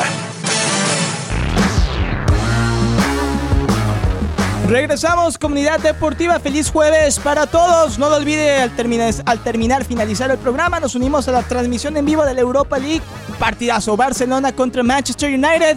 [4.68, 6.40] Regresamos, comunidad deportiva.
[6.40, 7.98] Feliz jueves para todos.
[7.98, 10.80] No lo olvide al terminar, al terminar, finalizar el programa.
[10.80, 13.02] Nos unimos a la transmisión en vivo de la Europa League.
[13.38, 15.76] Partidazo Barcelona contra Manchester United.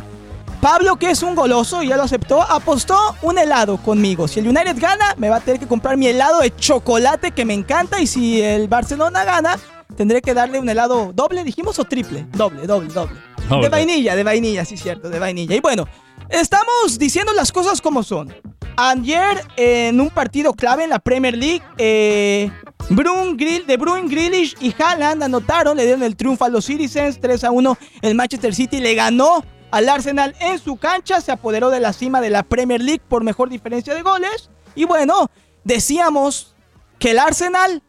[0.62, 4.28] Pablo, que es un goloso y ya lo aceptó, apostó un helado conmigo.
[4.28, 7.44] Si el United gana, me va a tener que comprar mi helado de chocolate que
[7.44, 8.00] me encanta.
[8.00, 9.60] Y si el Barcelona gana,
[9.98, 12.26] tendré que darle un helado doble, dijimos, o triple.
[12.32, 13.20] Doble, doble, doble.
[13.50, 13.64] Doble.
[13.64, 15.56] De vainilla, de vainilla, sí, cierto, de vainilla.
[15.56, 15.86] Y bueno,
[16.30, 18.34] estamos diciendo las cosas como son.
[18.80, 22.52] Ayer, en un partido clave en la Premier League, eh,
[22.92, 27.50] Brun Grill, de y Haaland anotaron, le dieron el triunfo a los Citizens 3 a
[27.50, 27.76] 1.
[28.04, 32.22] El Manchester City le ganó al Arsenal en su cancha, se apoderó de la cima
[32.22, 34.52] de la Premier League por mejor diferencia de goles.
[34.76, 35.32] Y bueno,
[35.64, 36.56] decíamos
[37.00, 37.82] que el Arsenal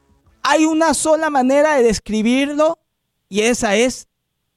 [0.42, 2.79] hay una sola manera de describirlo
[3.29, 4.09] y esa es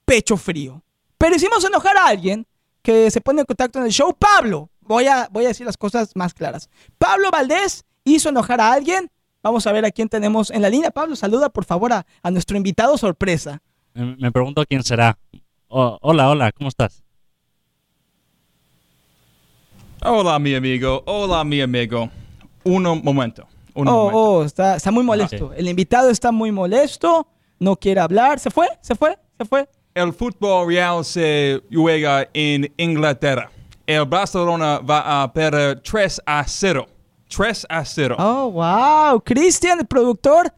[0.05, 0.81] pecho frío.
[1.17, 2.47] Pero hicimos enojar a alguien
[2.81, 4.15] que se pone en contacto en el show.
[4.17, 6.69] Pablo, voy a, voy a decir las cosas más claras.
[6.97, 9.09] Pablo Valdés hizo enojar a alguien.
[9.43, 10.91] Vamos a ver a quién tenemos en la línea.
[10.91, 13.61] Pablo, saluda por favor a, a nuestro invitado sorpresa.
[13.93, 15.17] Me, me pregunto quién será.
[15.67, 17.03] Oh, hola, hola, ¿cómo estás?
[20.03, 21.03] Hola, mi amigo.
[21.05, 22.09] Hola, mi amigo.
[22.63, 23.47] Un momento.
[23.73, 24.17] Un Oh, momento.
[24.17, 25.53] oh, está, está muy molesto.
[25.53, 27.27] El invitado está muy molesto.
[27.59, 28.39] No quiere hablar.
[28.39, 28.67] ¿Se fue?
[28.81, 29.17] ¿Se fue?
[29.37, 29.69] ¿Se fue?
[29.93, 33.51] El fútbol real se juega en Inglaterra.
[33.91, 36.87] El Barcelona va a perder 3 a 0.
[37.27, 38.15] 3 a 0.
[38.17, 39.21] Oh, wow.
[39.21, 40.53] Cristian, el productor,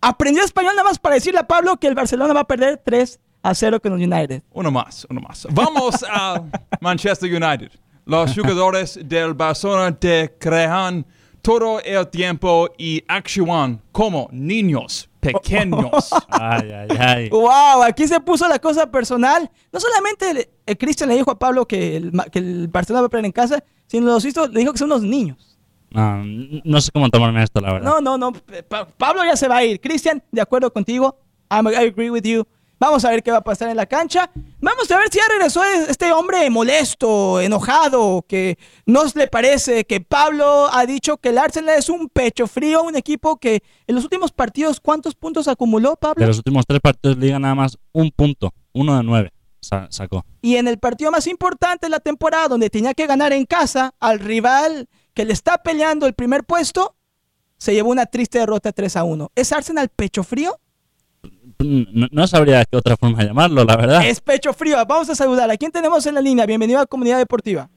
[0.00, 3.20] aprendió español nada más para decirle a Pablo que el Barcelona va a perder 3
[3.44, 4.42] a 0 con el United.
[4.52, 5.46] Uno más, uno más.
[5.52, 6.42] Vamos a
[6.80, 7.70] Manchester United.
[8.06, 11.06] Los jugadores del Barcelona te crean
[11.42, 16.10] todo el tiempo y actúan como niños pequeños.
[16.28, 17.28] Ay, ay, ay.
[17.30, 19.50] Wow, aquí se puso la cosa personal.
[19.72, 23.06] No solamente el, el Cristian le dijo a Pablo que el, que el Barcelona va
[23.06, 25.58] a perder en casa, sino los hizo, le dijo que son unos niños.
[25.90, 27.88] No, n- no sé cómo tomarme esto, la verdad.
[27.88, 28.32] No, no, no.
[28.68, 29.80] Pa- Pablo ya se va a ir.
[29.80, 31.16] Cristian, de acuerdo contigo.
[31.50, 32.44] I'm- I agree with you.
[32.78, 34.30] Vamos a ver qué va a pasar en la cancha.
[34.60, 40.00] Vamos a ver si ya regresó este hombre molesto, enojado, que no le parece que
[40.00, 44.04] Pablo ha dicho que el Arsenal es un pecho frío, un equipo que en los
[44.04, 46.20] últimos partidos, ¿cuántos puntos acumuló Pablo?
[46.20, 49.86] De los últimos tres partidos de liga nada más un punto, uno de nueve sa-
[49.90, 50.24] sacó.
[50.42, 53.94] Y en el partido más importante de la temporada, donde tenía que ganar en casa
[54.00, 56.96] al rival que le está peleando el primer puesto,
[57.56, 59.30] se llevó una triste derrota 3 a 1.
[59.34, 60.58] ¿Es Arsenal pecho frío?
[61.64, 64.06] No, no sabría qué otra forma llamarlo, la verdad.
[64.06, 64.76] Es pecho frío.
[64.86, 65.50] Vamos a saludar.
[65.50, 66.46] ¿A quién tenemos en la línea?
[66.46, 67.68] Bienvenido a Comunidad Deportiva.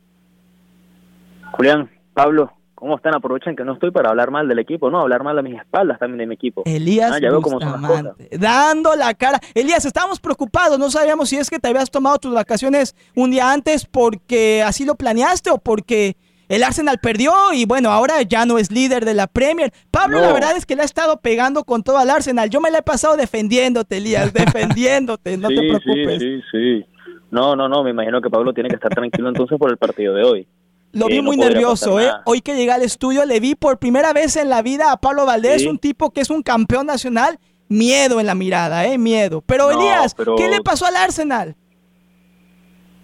[1.53, 3.15] Julián, Pablo, ¿cómo están?
[3.15, 5.97] Aprovechan que no estoy para hablar mal del equipo, no, hablar mal a mis espaldas
[5.99, 6.63] también de mi equipo.
[6.65, 9.39] Elías Ah, ya veo cómo son las dando la cara.
[9.55, 13.51] Elías, estábamos preocupados, no sabíamos si es que te habías tomado tus vacaciones un día
[13.51, 16.17] antes porque así lo planeaste o porque
[16.49, 19.71] el Arsenal perdió y bueno, ahora ya no es líder de la Premier.
[19.91, 20.25] Pablo, No.
[20.27, 22.49] la verdad es que le ha estado pegando con todo al Arsenal.
[22.49, 26.19] Yo me la he pasado defendiéndote, Elías, defendiéndote, no sí, te sí, preocupes.
[26.21, 26.85] sí, sí.
[27.29, 30.13] No, no, no, me imagino que Pablo tiene que estar tranquilo entonces por el partido
[30.13, 30.47] de hoy.
[30.93, 32.09] Lo Sí, vi muy nervioso, ¿eh?
[32.25, 35.25] Hoy que llegué al estudio le vi por primera vez en la vida a Pablo
[35.25, 35.67] Valdés, Sí.
[35.67, 37.37] un tipo que es un campeón nacional.
[37.69, 38.97] Miedo en la mirada, ¿eh?
[38.97, 39.43] Miedo.
[39.45, 41.57] Pero No, Elías, pero- ¿qué le pasó al Arsenal?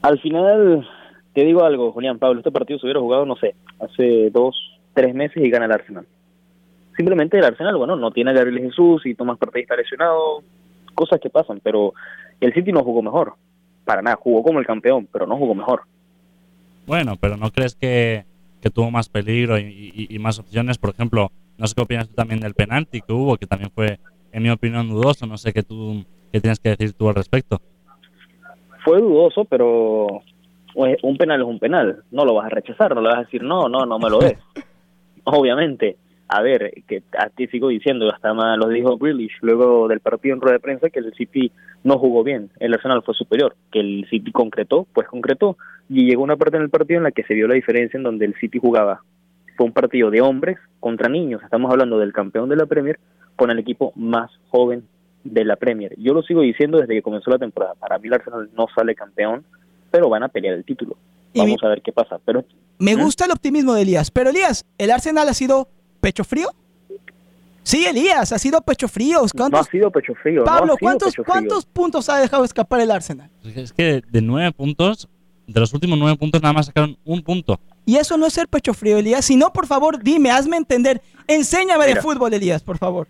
[0.02, 0.88] Al final,
[1.34, 4.56] te digo algo, Julián, Pablo, este partido se hubiera jugado, no sé, hace dos,
[4.94, 6.06] tres meses y gana el Arsenal.
[6.96, 10.44] Simplemente el Arsenal, bueno, no tiene a Gabriel Jesús y Tomás Partey está lesionado,
[10.94, 11.94] cosas que pasan, pero
[12.40, 13.34] el City no jugó mejor.
[13.86, 15.82] Para nada, jugó como el campeón, pero no jugó mejor.
[16.86, 18.26] Bueno, pero ¿no crees que,
[18.62, 20.78] que tuvo más peligro y, y- y más opciones?
[20.78, 24.00] Por ejemplo, no sé qué opinas tú también del penalti que hubo, que también fue,
[24.32, 25.26] en mi opinión, dudoso.
[25.26, 27.60] No sé qué tú qué tienes que decir tú al respecto.
[28.84, 30.22] Fue dudoso, pero
[30.74, 32.04] pues, un penal es un penal.
[32.12, 34.20] No lo vas a rechazar, no le vas a decir, no, no, no me lo
[34.20, 34.38] des.
[35.24, 35.98] Obviamente.
[36.30, 40.34] A ver, que a ti sigo diciendo, hasta más lo dijo Grealish luego del partido
[40.34, 41.52] en rueda de prensa, que el City
[41.84, 45.58] no jugó bien, el Arsenal fue superior, que el City concretó, pues concretó,
[45.90, 48.04] y llegó una parte en el partido en la que se vio la diferencia en
[48.04, 49.02] donde el City jugaba.
[49.58, 53.00] Fue un partido de hombres contra niños, estamos hablando del campeón de la Premier
[53.36, 54.86] con el equipo más joven
[55.24, 55.94] de la Premier.
[55.98, 57.76] Yo lo sigo diciendo desde que comenzó la temporada.
[57.76, 59.44] Para mí el Arsenal no sale campeón,
[59.94, 60.98] pero van a pelear el título.
[61.36, 62.20] Vamos mi- a ver qué pasa.
[62.26, 62.44] Pero
[62.80, 63.02] Me ¿Mm?
[63.04, 64.10] gusta el optimismo de Elías.
[64.10, 65.68] Pero Elías, ¿el Arsenal ha sido
[66.02, 66.50] pecho frío?
[67.62, 69.20] Sí, Elías, ha sido pecho frío.
[69.20, 70.44] no ha ¿Cuántos, sido pecho frío.
[70.44, 71.32] Pablo, sido ¿cuántos, pecho frío.
[71.32, 73.30] ¿cuántos puntos ha dejado escapar el Arsenal?
[73.56, 75.08] Es que de nueve puntos,
[75.46, 77.60] de los últimos nueve puntos, nada más sacaron un punto.
[77.86, 79.24] Y eso no es ser pecho frío, Elías.
[79.26, 81.02] Si no, por favor, dime, hazme entender.
[81.28, 82.02] Enséñame de Mira.
[82.02, 83.08] fútbol, Elías, por favor.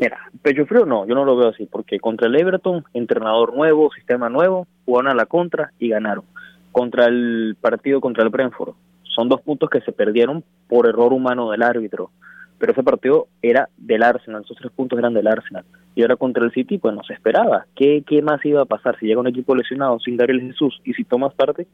[0.00, 3.92] Mira, pecho frío no, yo no lo veo así, porque contra el Everton, entrenador nuevo,
[3.92, 6.24] sistema nuevo, jugaron a la contra y ganaron.
[6.72, 11.50] Contra el partido contra el Brentford, son dos puntos que se perdieron por error humano
[11.50, 12.10] del árbitro,
[12.58, 15.64] pero ese partido era del Arsenal, esos tres puntos eran del Arsenal.
[15.94, 17.66] Y ahora contra el City, pues no se esperaba.
[17.76, 20.92] ¿Qué, qué más iba a pasar si llega un equipo lesionado sin Gabriel Jesús y
[20.94, 21.68] si tomas parte?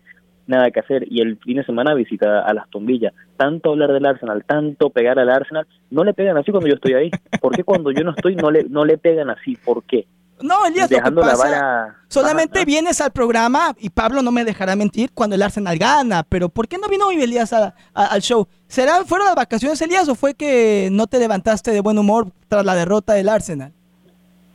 [0.50, 1.04] Nada que hacer.
[1.08, 3.12] Y el fin de semana visita a las Tombillas.
[3.36, 6.94] Tanto hablar del Arsenal, tanto pegar al Arsenal, no le pegan así cuando yo estoy
[6.94, 7.10] ahí.
[7.40, 9.54] ¿Por qué cuando yo no estoy no le, no le pegan así?
[9.64, 10.06] ¿Por qué?
[10.42, 11.44] No, Elías, lo que Dejando la pasa...
[11.44, 11.96] vara...
[12.08, 16.24] Solamente Ajá, vienes al programa y Pablo no me dejará mentir cuando el Arsenal gana.
[16.28, 18.48] Pero ¿por qué no vino hoy Elías a- a- al show?
[18.66, 22.64] ¿Será fueron las vacaciones, Elías, o fue que no te levantaste de buen humor tras
[22.64, 23.72] la derrota del Arsenal?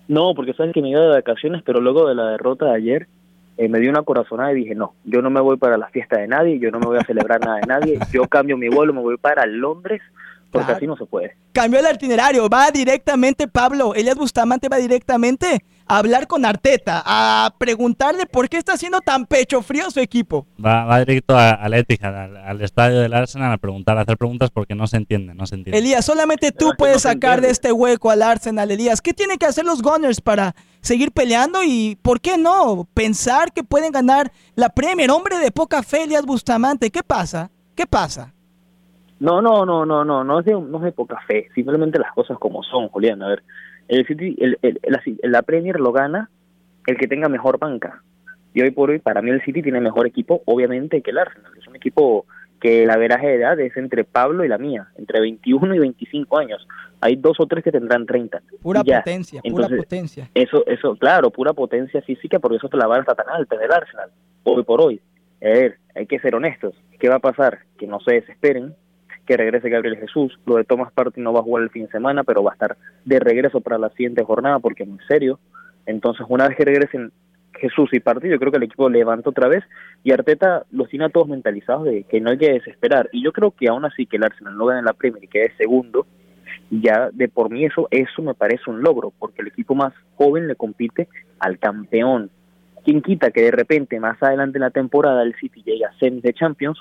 [0.09, 3.07] No, porque sabes que me iba de vacaciones, pero luego de la derrota de ayer
[3.57, 6.17] eh, me dio una corazonada y dije, no, yo no me voy para la fiesta
[6.19, 8.93] de nadie, yo no me voy a celebrar nada de nadie, yo cambio mi vuelo,
[8.93, 10.01] me voy para Londres,
[10.51, 10.77] porque Claro.
[10.77, 11.35] así no se puede.
[11.53, 17.53] Cambió el itinerario, va directamente, Pablo, Elías Bustamante va directamente a hablar con Arteta, a
[17.57, 20.47] preguntarle por qué está haciendo tan pecho frío su equipo.
[20.63, 24.17] Va, va directo a- al Etihad, al, al estadio del Arsenal, a preguntar, a hacer
[24.17, 25.77] preguntas porque no se entiende, no se entiende.
[25.77, 29.01] Elías, solamente tú puedes no sacar de este hueco al Arsenal, Elías.
[29.01, 33.63] ¿Qué tienen que hacer los Gunners para seguir peleando y por qué no pensar que
[33.63, 35.11] pueden ganar la Premier?
[35.11, 37.51] Hombre de poca fe, Elías Bustamante, ¿qué pasa?
[37.75, 38.33] ¿Qué pasa?
[39.19, 42.11] No, no, no, no, no, no es de, no es de poca fe, simplemente las
[42.13, 43.21] cosas como son, Julián.
[43.23, 43.43] A ver,
[43.87, 46.29] el City, el, el- la, la Premier lo gana
[46.87, 48.01] el que tenga mejor banca.
[48.53, 51.51] Y hoy por hoy, para mí el City tiene mejor equipo, obviamente, que el Arsenal.
[51.59, 52.25] Es un equipo
[52.61, 56.37] que la veraje de edad es entre Pablo y la mía, entre 21 y 25
[56.37, 56.65] años.
[57.01, 58.41] Hay dos o tres que tendrán 30.
[58.61, 58.99] Pura ya.
[58.99, 60.29] potencia, pura potencia.
[60.33, 63.71] Eso, eso, claro, pura potencia física, porque eso te la vara está tan alta del
[63.71, 64.09] Arsenal,
[64.43, 65.01] hoy por hoy.
[65.41, 66.73] A ver, hay que ser honestos.
[66.97, 67.59] ¿Qué va a pasar?
[67.77, 68.73] Que no se desesperen,
[69.25, 70.37] que regrese Gabriel Jesús.
[70.45, 72.53] Lo de Thomas Partey no va a jugar el fin de semana, pero va a
[72.53, 75.39] estar de regreso para la siguiente jornada, porque es muy serio.
[75.85, 77.11] Entonces, una vez que regresen
[77.53, 79.63] Jesús y Partey, yo creo que el equipo levanta otra vez
[80.03, 83.09] y Arteta los tiene a todos mentalizados de que no hay que desesperar.
[83.11, 85.55] Y yo creo que aún así que el Arsenal no gane la Premier y quede
[85.57, 86.05] segundo,
[86.69, 90.47] ya de por mí eso, eso me parece un logro, porque el equipo más joven
[90.47, 91.07] le compite
[91.39, 92.29] al campeón.
[92.83, 96.21] ¿Quién quita que de repente más adelante en la temporada el City llegue a semis
[96.21, 96.77] de Champions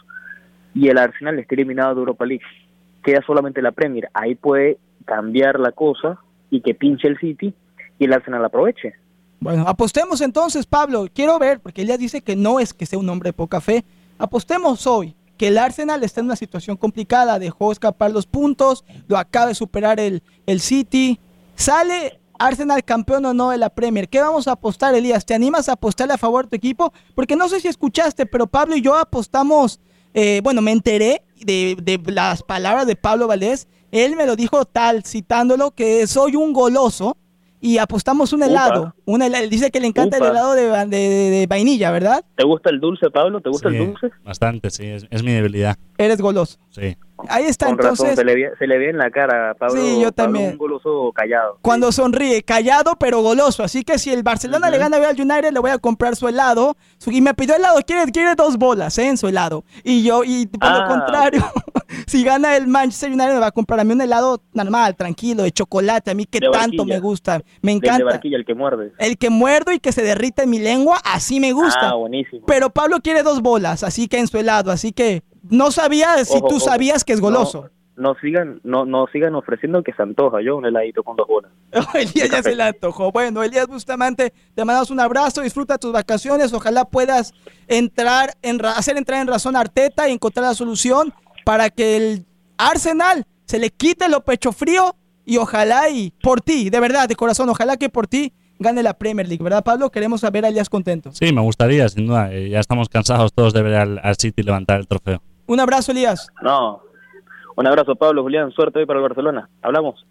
[0.75, 2.45] y el Arsenal esté eliminado de Europa League?
[3.03, 4.09] Queda solamente la Premier.
[4.13, 6.19] Ahí puede cambiar la cosa
[6.51, 7.55] y que pinche el City
[7.99, 8.95] y el Arsenal aproveche.
[9.41, 11.07] Bueno, apostemos entonces, Pablo.
[11.13, 13.85] Quiero ver, porque ella dice que no es que sea un hombre de poca fe.
[14.19, 17.39] Apostemos hoy que el Arsenal está en una situación complicada.
[17.39, 21.21] Dejó escapar los puntos, lo acaba de superar el, el City.
[21.57, 24.09] ¿Sale Arsenal campeón o no de la Premier?
[24.09, 25.27] ¿Qué vamos a apostar, Elías?
[25.27, 26.93] ¿Te animas a apostarle a favor de tu equipo?
[27.15, 29.81] Porque no sé si escuchaste, pero Pablo y yo apostamos
[30.15, 33.69] eh, bueno, me enteré de, de las palabras de Pablo Valdés.
[33.91, 37.17] Él me lo dijo tal, citándolo, que soy un goloso
[37.61, 38.95] y apostamos un helado.
[39.05, 39.49] Un helado.
[39.49, 42.25] Dice que le encanta el helado de, de- de- de vainilla, ¿verdad?
[42.37, 43.41] ¿Te gusta el dulce, Pablo?
[43.41, 44.11] ¿Te gusta Sí, el dulce?
[44.25, 45.77] Bastante, sí, es, es mi debilidad.
[45.97, 46.59] Eres goloso.
[46.71, 46.97] Sí.
[47.29, 49.75] Ahí está, Con razón, entonces, se le, ve, se le ve en la cara, Pablo.
[49.81, 50.51] Sí, yo Pablo también.
[50.53, 51.59] un goloso callado.
[51.63, 53.63] cuando sonríe, callado pero goloso.
[53.63, 56.77] Así que si el Barcelona le gana al United, le voy a comprar su helado.
[56.99, 59.09] Su- Y me pidió helado, quiere, quiere dos bolas ¿eh?
[59.09, 59.65] en su helado.
[59.83, 61.45] Y yo, y por lo Ah, contrario,
[62.07, 65.43] si gana el Manchester United, me va a comprar a mí un helado normal, tranquilo,
[65.45, 66.11] de chocolate.
[66.11, 66.85] A mí que De tanto barquilla.
[66.95, 67.43] me gusta.
[67.63, 68.05] Me Del de encanta.
[68.05, 68.93] barquilla, el que muerde.
[68.99, 71.91] El que muerdo y que se derrita en mi lengua, así me gusta.
[71.91, 72.45] Ah, buenísimo.
[72.47, 74.71] Pero Pablo quiere dos bolas, así que en su helado.
[74.71, 76.65] Así que no sabía si Ojo, tú ojo.
[76.65, 77.71] sabías que es goloso.
[77.97, 81.29] No, no sigan, no, no sigan ofreciendo que se antoja yo un heladito con dos
[81.29, 81.53] bolas.
[81.95, 83.13] Elías ya se le antojó.
[83.13, 87.33] Bueno, Elías Bustamante, te mandamos un abrazo, disfruta tus vacaciones, ojalá puedas
[87.69, 91.13] entrar en ra- hacer entrar en razón a Arteta y encontrar la solución
[91.45, 92.27] para que el
[92.59, 97.15] Arsenal se le quite lo pecho frío y ojalá y por ti, de verdad, de
[97.17, 99.91] corazón, ojalá que por ti gane la Premier League, ¿verdad, Pablo?
[99.91, 101.13] Queremos ver a Elías contento.
[101.13, 102.33] Sí, me gustaría, sin duda.
[102.33, 105.23] Eh, ya estamos cansados todos de ver al, al City levantar el trofeo.
[105.47, 106.29] Un abrazo, Elías.
[106.43, 106.81] No.
[107.57, 108.51] Un abrazo, Pablo, Julián.
[108.53, 109.49] Suerte hoy para el Barcelona.
[109.63, 110.05] Hablamos.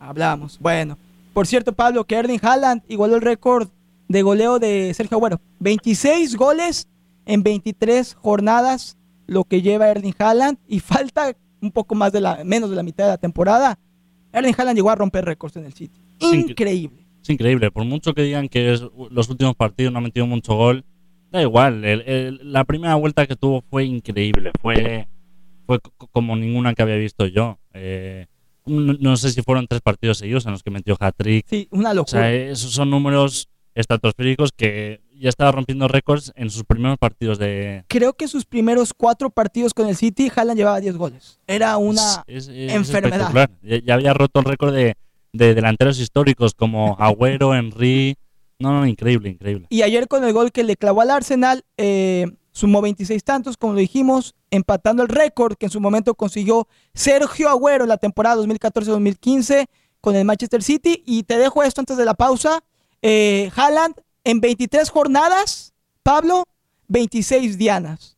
[0.00, 0.58] Hablamos.
[0.60, 0.96] Bueno,
[1.32, 3.68] por cierto, Pablo, que Erling Haaland igualó el récord
[4.08, 5.40] de goleo de Sergio Agüero.
[5.60, 6.88] 26 goles
[7.26, 8.96] en 23 jornadas,
[9.26, 12.82] lo que lleva Erling Haaland, y falta un poco más de la, menos de la
[12.82, 13.78] mitad de la temporada.
[14.32, 16.00] Erling Haaland llegó a romper récords en el City.
[16.20, 17.04] Incre- Increíble.
[17.22, 17.70] Es increíble.
[17.70, 20.84] Por mucho que digan que es- los últimos partidos no ha metido mucho gol,
[21.30, 21.84] da igual.
[21.84, 24.50] El- el- la primera vuelta que tuvo fue increíble.
[24.60, 25.06] Fue,
[25.66, 27.58] fue co- como ninguna que había visto yo.
[27.74, 28.26] Eh,
[28.66, 31.46] no, no sé si fueron tres partidos seguidos en los que metió hat-trick.
[31.48, 32.20] Sí, una O locura.
[32.22, 37.84] sea, esos son números estratosféricos que ya estaba rompiendo récords en sus primeros partidos de...
[37.88, 41.40] Creo que sus primeros cuatro partidos con el City, Haaland llevaba 10 goles.
[41.46, 42.24] Era una...
[42.26, 43.48] Es- es- es enfermedad.
[43.62, 44.94] Ya, ya había roto el récord de,
[45.32, 48.16] de delanteros históricos como Agüero, Henry.
[48.60, 49.66] No, no, increíble, increíble.
[49.70, 53.74] Y ayer con el gol que le clavó al Arsenal, eh, sumó 26 tantos, como
[53.74, 58.42] lo dijimos, empatando el récord que en su momento consiguió Sergio Agüero en la temporada
[58.42, 59.66] 2014-2015
[60.00, 61.04] con el Manchester City.
[61.06, 62.64] Y te dejo esto antes de la pausa.
[63.00, 63.94] Eh, Haaland
[64.24, 66.42] en 23 jornadas, Pablo,
[66.88, 68.16] 26 dianas.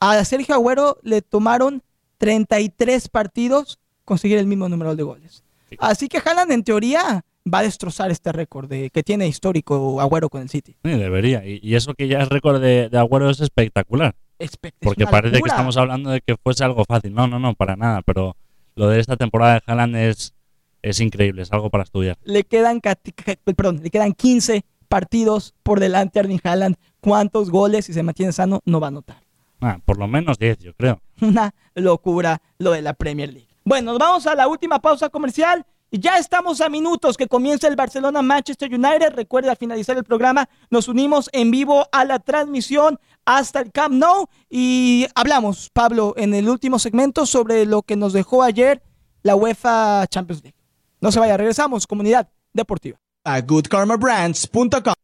[0.00, 1.84] A Sergio Agüero le tomaron
[2.18, 5.44] 33 partidos conseguir el mismo número de goles.
[5.78, 10.28] Así que Haaland en teoría va a destrozar este récord de, que tiene histórico Agüero
[10.28, 10.76] con el City.
[10.84, 11.44] Sí, debería.
[11.46, 14.14] Y, y eso que ya es récord de, de Agüero es espectacular.
[14.38, 15.52] Espe- es Porque una parece que locura.
[15.54, 17.12] estamos hablando de que fuese algo fácil.
[17.14, 18.02] No, no, no, para nada.
[18.02, 18.36] Pero
[18.76, 20.34] lo de esta temporada de Haaland es,
[20.82, 22.16] es increíble, es algo para estudiar.
[22.24, 22.80] Le quedan,
[23.44, 26.76] perdón, le quedan 15 partidos por delante a Erling Haaland.
[27.00, 29.22] ¿Cuántos goles, si se mantiene sano, no va a anotar?
[29.60, 31.00] Ah, por lo menos 10, yo creo.
[31.20, 33.48] Una locura lo de la Premier League.
[33.64, 35.66] Bueno, nos vamos a la última pausa comercial.
[35.90, 39.14] Y ya estamos a minutos que comienza el Barcelona Manchester United.
[39.14, 43.94] Recuerda, al finalizar el programa, nos unimos en vivo a la transmisión hasta el Camp
[43.94, 44.26] Nou.
[44.50, 48.82] Y hablamos, Pablo, en el último segmento sobre lo que nos dejó ayer
[49.22, 50.58] la UEFA Champions League.
[51.00, 52.98] No se vaya, regresamos, comunidad deportiva.
[53.24, 54.94] a goodkarmabrands.com.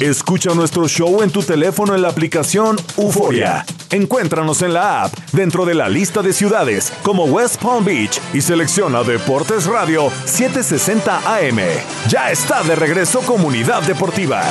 [0.00, 3.64] Escucha nuestro show en tu teléfono en la aplicación Euforia.
[3.90, 8.42] Encuéntranos en la app dentro de la lista de ciudades como West Palm Beach y
[8.42, 11.60] selecciona Deportes Radio 760 AM.
[12.08, 14.42] Ya está de regreso Comunidad Deportiva.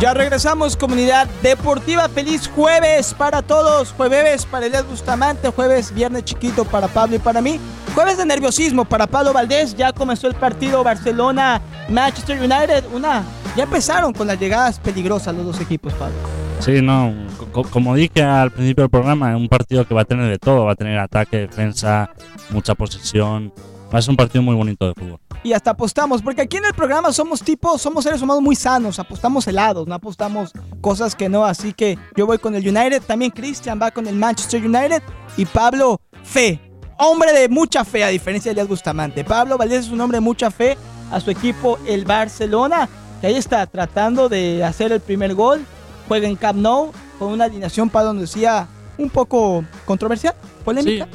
[0.00, 2.08] Ya regresamos, comunidad deportiva.
[2.08, 3.92] Feliz jueves para todos.
[3.96, 7.58] Jueves para Elias Bustamante, jueves, viernes chiquito para Pablo y para mí.
[7.98, 9.74] Jueves de nerviosismo para Pablo Valdés.
[9.74, 12.84] Ya comenzó el partido Barcelona-Manchester United.
[12.94, 13.24] Una,
[13.56, 16.14] ya empezaron con las llegadas peligrosas los dos equipos, Pablo.
[16.60, 17.12] Sí, no,
[17.50, 20.38] co- como dije al principio del programa, es un partido que va a tener de
[20.38, 22.08] todo, va a tener ataque, defensa,
[22.50, 23.52] mucha posesión,
[23.92, 25.18] va a ser un partido muy bonito de fútbol.
[25.42, 29.00] Y hasta apostamos, porque aquí en el programa somos tipos, somos seres humanos muy sanos,
[29.00, 33.32] apostamos helados, no apostamos cosas que no, así que yo voy con el United, también
[33.32, 35.02] Cristian va con el Manchester United
[35.36, 36.60] y Pablo, fe,
[36.98, 39.24] hombre de mucha fe a diferencia de Elias Bustamante.
[39.24, 40.76] Pablo Valdés es un hombre de mucha fe
[41.10, 42.88] a su equipo, el Barcelona,
[43.20, 45.64] que ahí está tratando de hacer el primer gol,
[46.06, 48.68] juega en Camp Nou con una alineación, Pablo nos decía,
[48.98, 51.08] un poco controversial, Sí, polémica.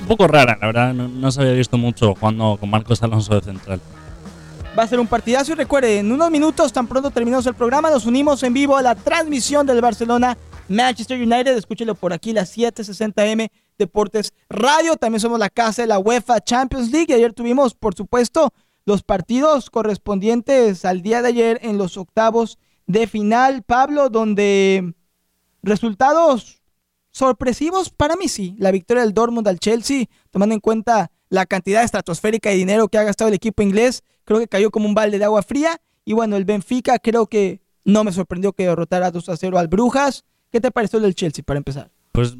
[0.00, 3.34] un poco rara, la verdad, no, no se había visto mucho jugando con Marcos Alonso
[3.34, 3.80] de central.
[4.78, 7.90] Va a ser un partidazo y recuerden, en unos minutos, tan pronto terminamos el programa,
[7.90, 10.36] nos unimos en vivo a la transmisión del Barcelona
[10.68, 11.56] Manchester United.
[11.58, 13.50] Escúchelo por aquí, las 760M
[13.84, 14.96] Deportes Radio.
[14.96, 17.06] También somos la casa de la UEFA Champions League.
[17.08, 18.52] Y ayer tuvimos, por supuesto,
[18.84, 24.94] los partidos correspondientes al día de ayer en los octavos de final, Pablo, donde
[25.62, 26.62] resultados
[27.10, 28.56] sorpresivos para mí sí.
[28.58, 32.98] La victoria del Dortmund al Chelsea, tomando en cuenta la cantidad estratosférica de dinero que
[32.98, 35.80] ha gastado el equipo inglés, creo que cayó como un balde de agua fría.
[36.04, 39.68] Y bueno, el Benfica creo que no me sorprendió que derrotara 2 a 0 al
[39.68, 40.24] Brujas.
[40.50, 41.90] ¿Qué te pareció el del Chelsea para empezar?
[42.12, 42.36] Pues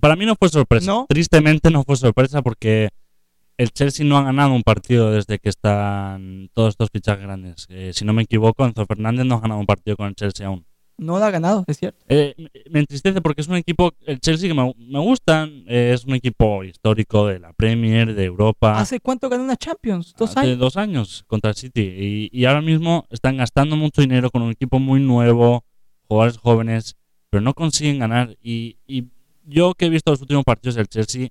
[0.00, 0.86] para mí no fue sorpresa.
[0.90, 1.06] ¿No?
[1.08, 2.88] Tristemente no fue sorpresa porque
[3.56, 7.66] el Chelsea no ha ganado un partido desde que están todos estos fichajes grandes.
[7.68, 10.46] Eh, si no me equivoco, Enzo Fernández no ha ganado un partido con el Chelsea
[10.46, 10.64] aún.
[10.96, 12.04] No lo ha ganado, es cierto.
[12.10, 15.92] Eh, me- me entristece porque es un equipo, el Chelsea que me, me gusta, eh,
[15.94, 18.78] es un equipo histórico de la Premier, de Europa.
[18.78, 20.14] ¿Hace cuánto ganó una Champions?
[20.18, 20.58] ¿Dos Hace años?
[20.58, 21.80] dos años contra el City.
[21.80, 25.64] Y, y ahora mismo están gastando mucho dinero con un equipo muy nuevo,
[26.06, 26.96] jugadores jóvenes,
[27.30, 28.36] pero no consiguen ganar.
[28.42, 29.04] Y, y
[29.44, 31.28] yo que he visto los últimos partidos del Chelsea,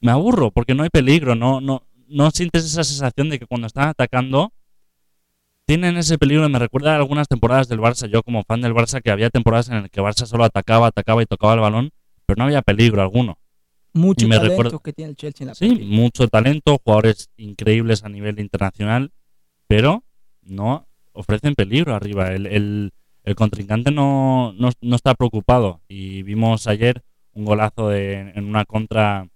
[0.00, 3.66] me aburro porque no hay peligro, no, no, no sientes esa sensación de que cuando
[3.66, 4.52] están atacando
[5.66, 6.48] tienen ese peligro.
[6.48, 9.68] Me recuerda a algunas temporadas del Barça, yo como fan del Barça, que había temporadas
[9.68, 11.90] en las que Barça solo atacaba, atacaba y tocaba el balón,
[12.24, 13.38] pero no había peligro alguno.
[13.92, 18.08] Mucho talento recuerda- que tiene el Chelsea en la Sí, mucho talento, jugadores increíbles a
[18.10, 19.10] nivel internacional,
[19.66, 20.04] pero
[20.42, 22.32] no ofrecen peligro arriba.
[22.32, 22.92] El, el-
[23.24, 25.80] el contrincante no, no, no está preocupado.
[25.88, 27.02] Y vimos ayer
[27.36, 29.28] un golazo de- en una contra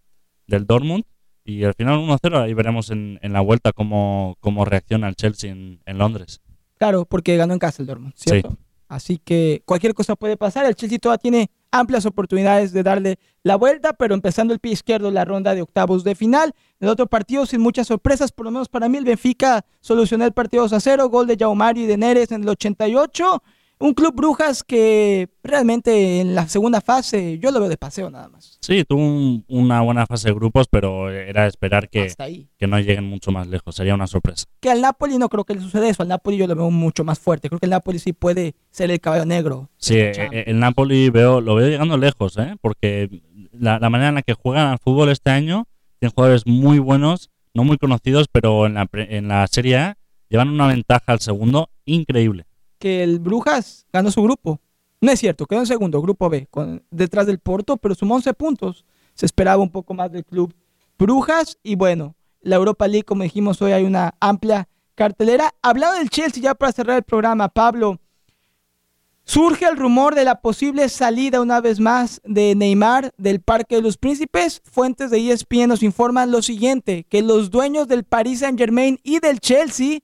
[0.47, 1.05] del Dortmund
[1.45, 2.43] y al final 1-0.
[2.43, 6.41] Ahí veremos en, en la vuelta cómo, cómo reacciona el Chelsea en, en Londres.
[6.79, 8.57] Claro, porque ganó en casa el Dortmund, ¿cierto?
[8.89, 10.67] Así que cualquier cosa puede pasar.
[10.67, 15.13] El Chelsea todavía tiene amplias oportunidades de darle la vuelta, pero empezando el pie izquierdo
[15.13, 16.53] la ronda de octavos de final.
[16.81, 20.25] En el otro partido, sin muchas sorpresas, por lo menos para mí, el Benfica solucionó
[20.25, 23.43] el partido 2 a 0, gol de Jaumario y de Neres en el 88.
[23.83, 28.29] Un club Brujas que realmente en la segunda fase yo lo veo de paseo nada
[28.29, 28.59] más.
[28.61, 32.13] Sí, tuvo un- una buena fase de grupos, pero era esperar que,
[32.59, 33.75] que no lleguen mucho más lejos.
[33.75, 34.45] Sería una sorpresa.
[34.61, 36.03] Que al Napoli no creo que le suceda eso.
[36.03, 37.49] Al Napoli yo lo veo mucho más fuerte.
[37.49, 39.71] Creo que el Napoli sí puede ser el caballo negro.
[39.79, 40.45] Sí, de la eh, Champions.
[40.49, 42.57] el Napoli veo, lo veo llegando lejos, ¿eh?
[42.61, 43.23] porque
[43.53, 45.67] la, la manera en la que juegan al fútbol este año,
[45.99, 49.97] tienen jugadores muy buenos, no muy conocidos, pero en la, en la Serie A
[50.29, 52.45] llevan una ventaja al segundo increíble.
[52.81, 54.59] Que el Brujas ganó su grupo.
[55.01, 56.49] No es cierto, quedó en segundo, grupo B,
[56.91, 58.85] detrás del Porto, pero sumó 11 puntos.
[59.15, 60.53] Se esperaba un poco más del club
[60.99, 65.55] Brujas y bueno, la Europa League, como dijimos hoy, hay una amplia cartelera.
[65.63, 67.99] Hablando del Chelsea, ya para cerrar el programa, Pablo,
[69.25, 73.83] surge el rumor de la posible salida una vez más de Neymar del Parque de
[73.83, 74.61] los Príncipes.
[74.65, 79.21] Fuentes de ESPN nos informan lo siguiente, que los dueños del Paris Saint Germain y
[79.21, 80.01] del Chelsea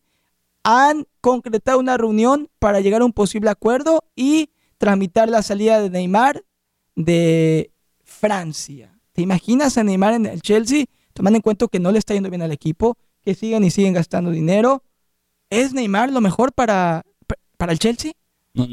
[0.68, 5.90] han concretado una reunión para llegar a un posible acuerdo y tramitar la salida de
[5.90, 6.42] Neymar
[6.96, 7.70] de
[8.02, 8.98] Francia.
[9.12, 10.86] ¿Te imaginas a Neymar en el Chelsea?
[11.12, 13.94] Tomando en cuenta que no le está yendo bien al equipo, que siguen y siguen
[13.94, 14.82] gastando dinero.
[15.50, 17.04] ¿Es Neymar lo mejor para,
[17.56, 18.10] para el Chelsea?
[18.52, 18.66] No,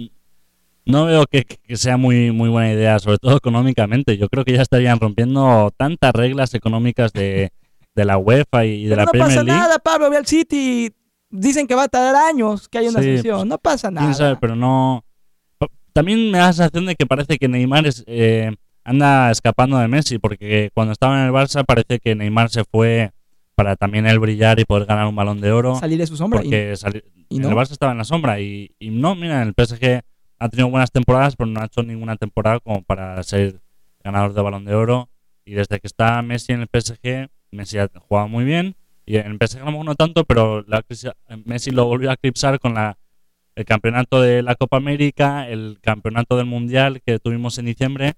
[0.85, 4.17] no veo que, que sea muy, muy buena idea, sobre todo económicamente.
[4.17, 7.51] Yo creo que ya estarían rompiendo tantas reglas económicas de,
[7.93, 9.59] de la UEFA y de Pero la no Premier pasa League.
[9.59, 10.09] nada, Pablo.
[10.09, 10.91] Ve al City.
[11.35, 13.37] Dicen que va a tardar años que haya una Sí, sesión.
[13.39, 14.13] pues, no pasa quién nada.
[14.13, 15.03] sabe, pero no.
[15.91, 19.87] También me da la sensación de que parece que Neymar es, eh, anda escapando de
[19.87, 23.11] Messi, porque cuando estaba en el Barça parece que Neymar se fue
[23.55, 25.75] para también él brillar y poder ganar un balón de oro.
[25.75, 26.39] Salir de su sombra.
[26.41, 26.73] porque
[27.29, 30.01] y en el Barça estaba en la sombra y, y no, mira, en el PSG
[30.39, 33.59] ha tenido buenas temporadas, pero no ha hecho ninguna temporada como para ser
[34.03, 35.09] ganador de balón de oro.
[35.45, 38.75] Y desde que está Messi en el PSG, Messi ha jugado muy bien.
[39.05, 40.83] Y en PSG a lo mejor no tanto, pero la
[41.45, 42.97] Messi lo volvió a eclipsar con la,
[43.55, 48.13] el campeonato de la Copa América, el campeonato del Mundial que tuvimos en diciembre.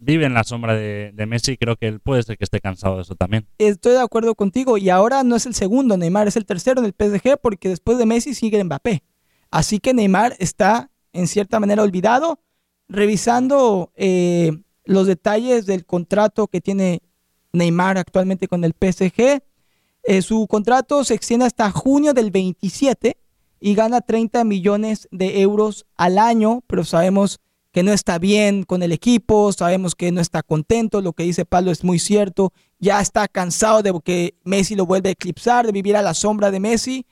[0.00, 2.60] Vive en la sombra de, de Messi y creo que él puede ser que esté
[2.60, 3.46] cansado de eso también.
[3.58, 4.78] Estoy de acuerdo contigo.
[4.78, 7.98] Y ahora no es el segundo Neymar, es el tercero en el PSG porque después
[7.98, 9.02] de Messi sigue Mbappé.
[9.50, 12.40] Así que Neymar está en cierta manera olvidado.
[12.88, 14.52] Revisando eh,
[14.84, 17.02] los detalles del contrato que tiene
[17.52, 19.42] Neymar actualmente con el PSG,
[20.08, 23.18] eh, su contrato se extiende hasta junio del 27
[23.60, 27.40] y gana 30 millones de euros al año, pero sabemos
[27.72, 31.44] que no está bien con el equipo, sabemos que no está contento, lo que dice
[31.44, 35.72] Pablo es muy cierto, ya está cansado de que Messi lo vuelve a eclipsar, de
[35.72, 37.04] vivir a la sombra de Messi.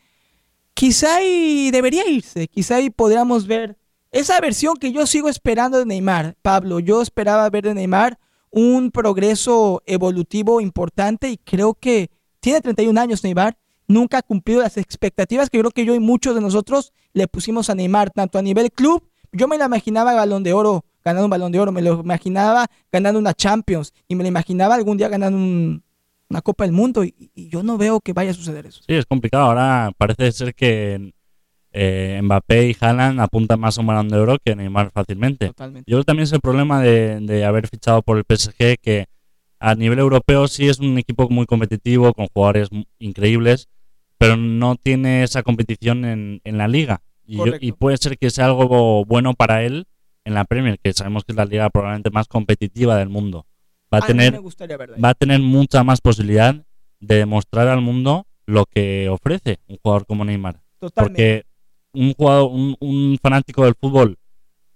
[0.72, 3.76] Quizá y debería irse, quizá y podríamos ver
[4.10, 6.80] esa versión que yo sigo esperando de Neymar, Pablo.
[6.80, 8.18] Yo esperaba ver de Neymar
[8.50, 12.15] un progreso evolutivo importante y creo que
[12.46, 16.32] tiene 31 años Neymar, nunca ha cumplido las expectativas que creo que yo y muchos
[16.32, 20.44] de nosotros le pusimos a Neymar, tanto a nivel club, yo me la imaginaba balón
[20.44, 24.22] de oro, ganando un balón de oro, me lo imaginaba ganando una Champions y me
[24.22, 25.82] lo imaginaba algún día ganando un,
[26.30, 28.80] una Copa del Mundo y, y yo no veo que vaya a suceder eso.
[28.86, 29.46] Sí, es complicado.
[29.46, 31.14] Ahora parece ser que
[31.72, 35.48] eh, Mbappé y Haaland apuntan más a un balón de oro que Neymar fácilmente.
[35.48, 35.90] Totalmente.
[35.90, 39.08] Yo creo que también es el problema de, de haber fichado por el PSG, que
[39.58, 43.68] a nivel europeo sí es un equipo muy competitivo, con jugadores increíbles,
[44.18, 47.02] pero no tiene esa competición en, en la liga.
[47.26, 49.86] Y, yo- y puede ser que sea algo bueno para él
[50.24, 53.46] en la Premier, que sabemos que es la liga probablemente más competitiva del mundo.
[53.92, 54.40] Va a me tener,
[55.04, 56.54] va a tener mucha más posibilidad
[57.00, 60.62] de demostrar al mundo lo que ofrece un jugador como Neymar.
[60.78, 61.42] Totalmente.
[61.92, 64.18] Porque un jugador, un, un fanático del fútbol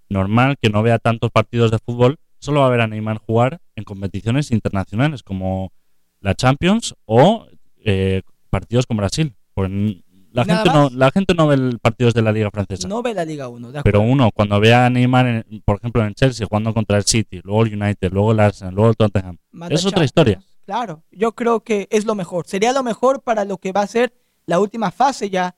[0.09, 3.61] normal que no vea tantos partidos de fútbol, solo va a ver a Neymar jugar
[3.81, 5.73] en competiciones internacionales como
[6.21, 7.47] la Champions o
[7.85, 9.35] eh, partidos con Brasil.
[9.55, 10.03] Pues n-
[10.33, 12.87] la Nada gente no, la gente no ve partidos de la Liga Francesa.
[12.87, 16.05] no ve la Liga 1, de Pero uno, cuando ve a Neymar, en- por ejemplo,
[16.07, 19.39] en Chelsea jugando contra el City, luego el United, luego el Arsenal, luego el Tottenham,
[19.51, 20.07] Mata es otra Champions.
[20.09, 20.43] historia.
[20.67, 22.47] Claro, yo creo que es lo mejor.
[22.47, 24.13] Sería lo mejor para lo que va a ser
[24.47, 25.57] la última fase ya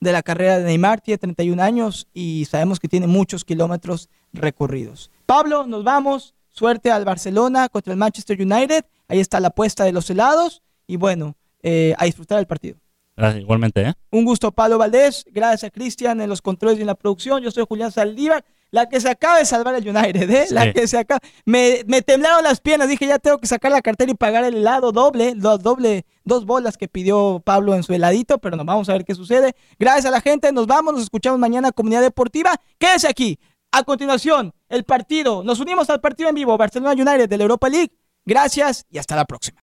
[0.00, 1.00] de la carrera de Neymar.
[1.00, 5.12] Tiene 31 años y sabemos que tiene muchos kilómetros recorridos.
[5.26, 6.34] Pablo, nos vamos.
[6.58, 8.84] Suerte al Barcelona contra el Manchester United.
[9.06, 10.60] Ahí está la apuesta de los helados.
[10.88, 12.78] Y bueno, eh, a disfrutar del partido.
[13.16, 13.94] Gracias, igualmente, ¿eh?
[14.10, 15.24] Un gusto, Pablo Valdés.
[15.30, 17.44] Gracias a Cristian en los controles y en la producción.
[17.44, 18.44] Yo soy Julián Saldívar.
[18.72, 20.46] La que se acaba de salvar el United, ¿eh?
[20.50, 21.20] La que se acaba.
[21.44, 22.88] Me, me temblaron las piernas.
[22.88, 26.44] Dije, ya tengo que sacar la cartera y pagar el helado doble, dos, doble, dos
[26.44, 29.54] bolas que pidió Pablo en su heladito, pero nos vamos a ver qué sucede.
[29.78, 30.50] Gracias a la gente.
[30.50, 30.92] Nos vamos.
[30.94, 32.60] Nos escuchamos mañana, Comunidad Deportiva.
[32.78, 33.38] Quédese aquí.
[33.70, 35.42] A continuación, el partido.
[35.42, 36.56] Nos unimos al partido en vivo.
[36.56, 37.92] Barcelona United de la Europa League.
[38.24, 39.56] Gracias y hasta la próxima.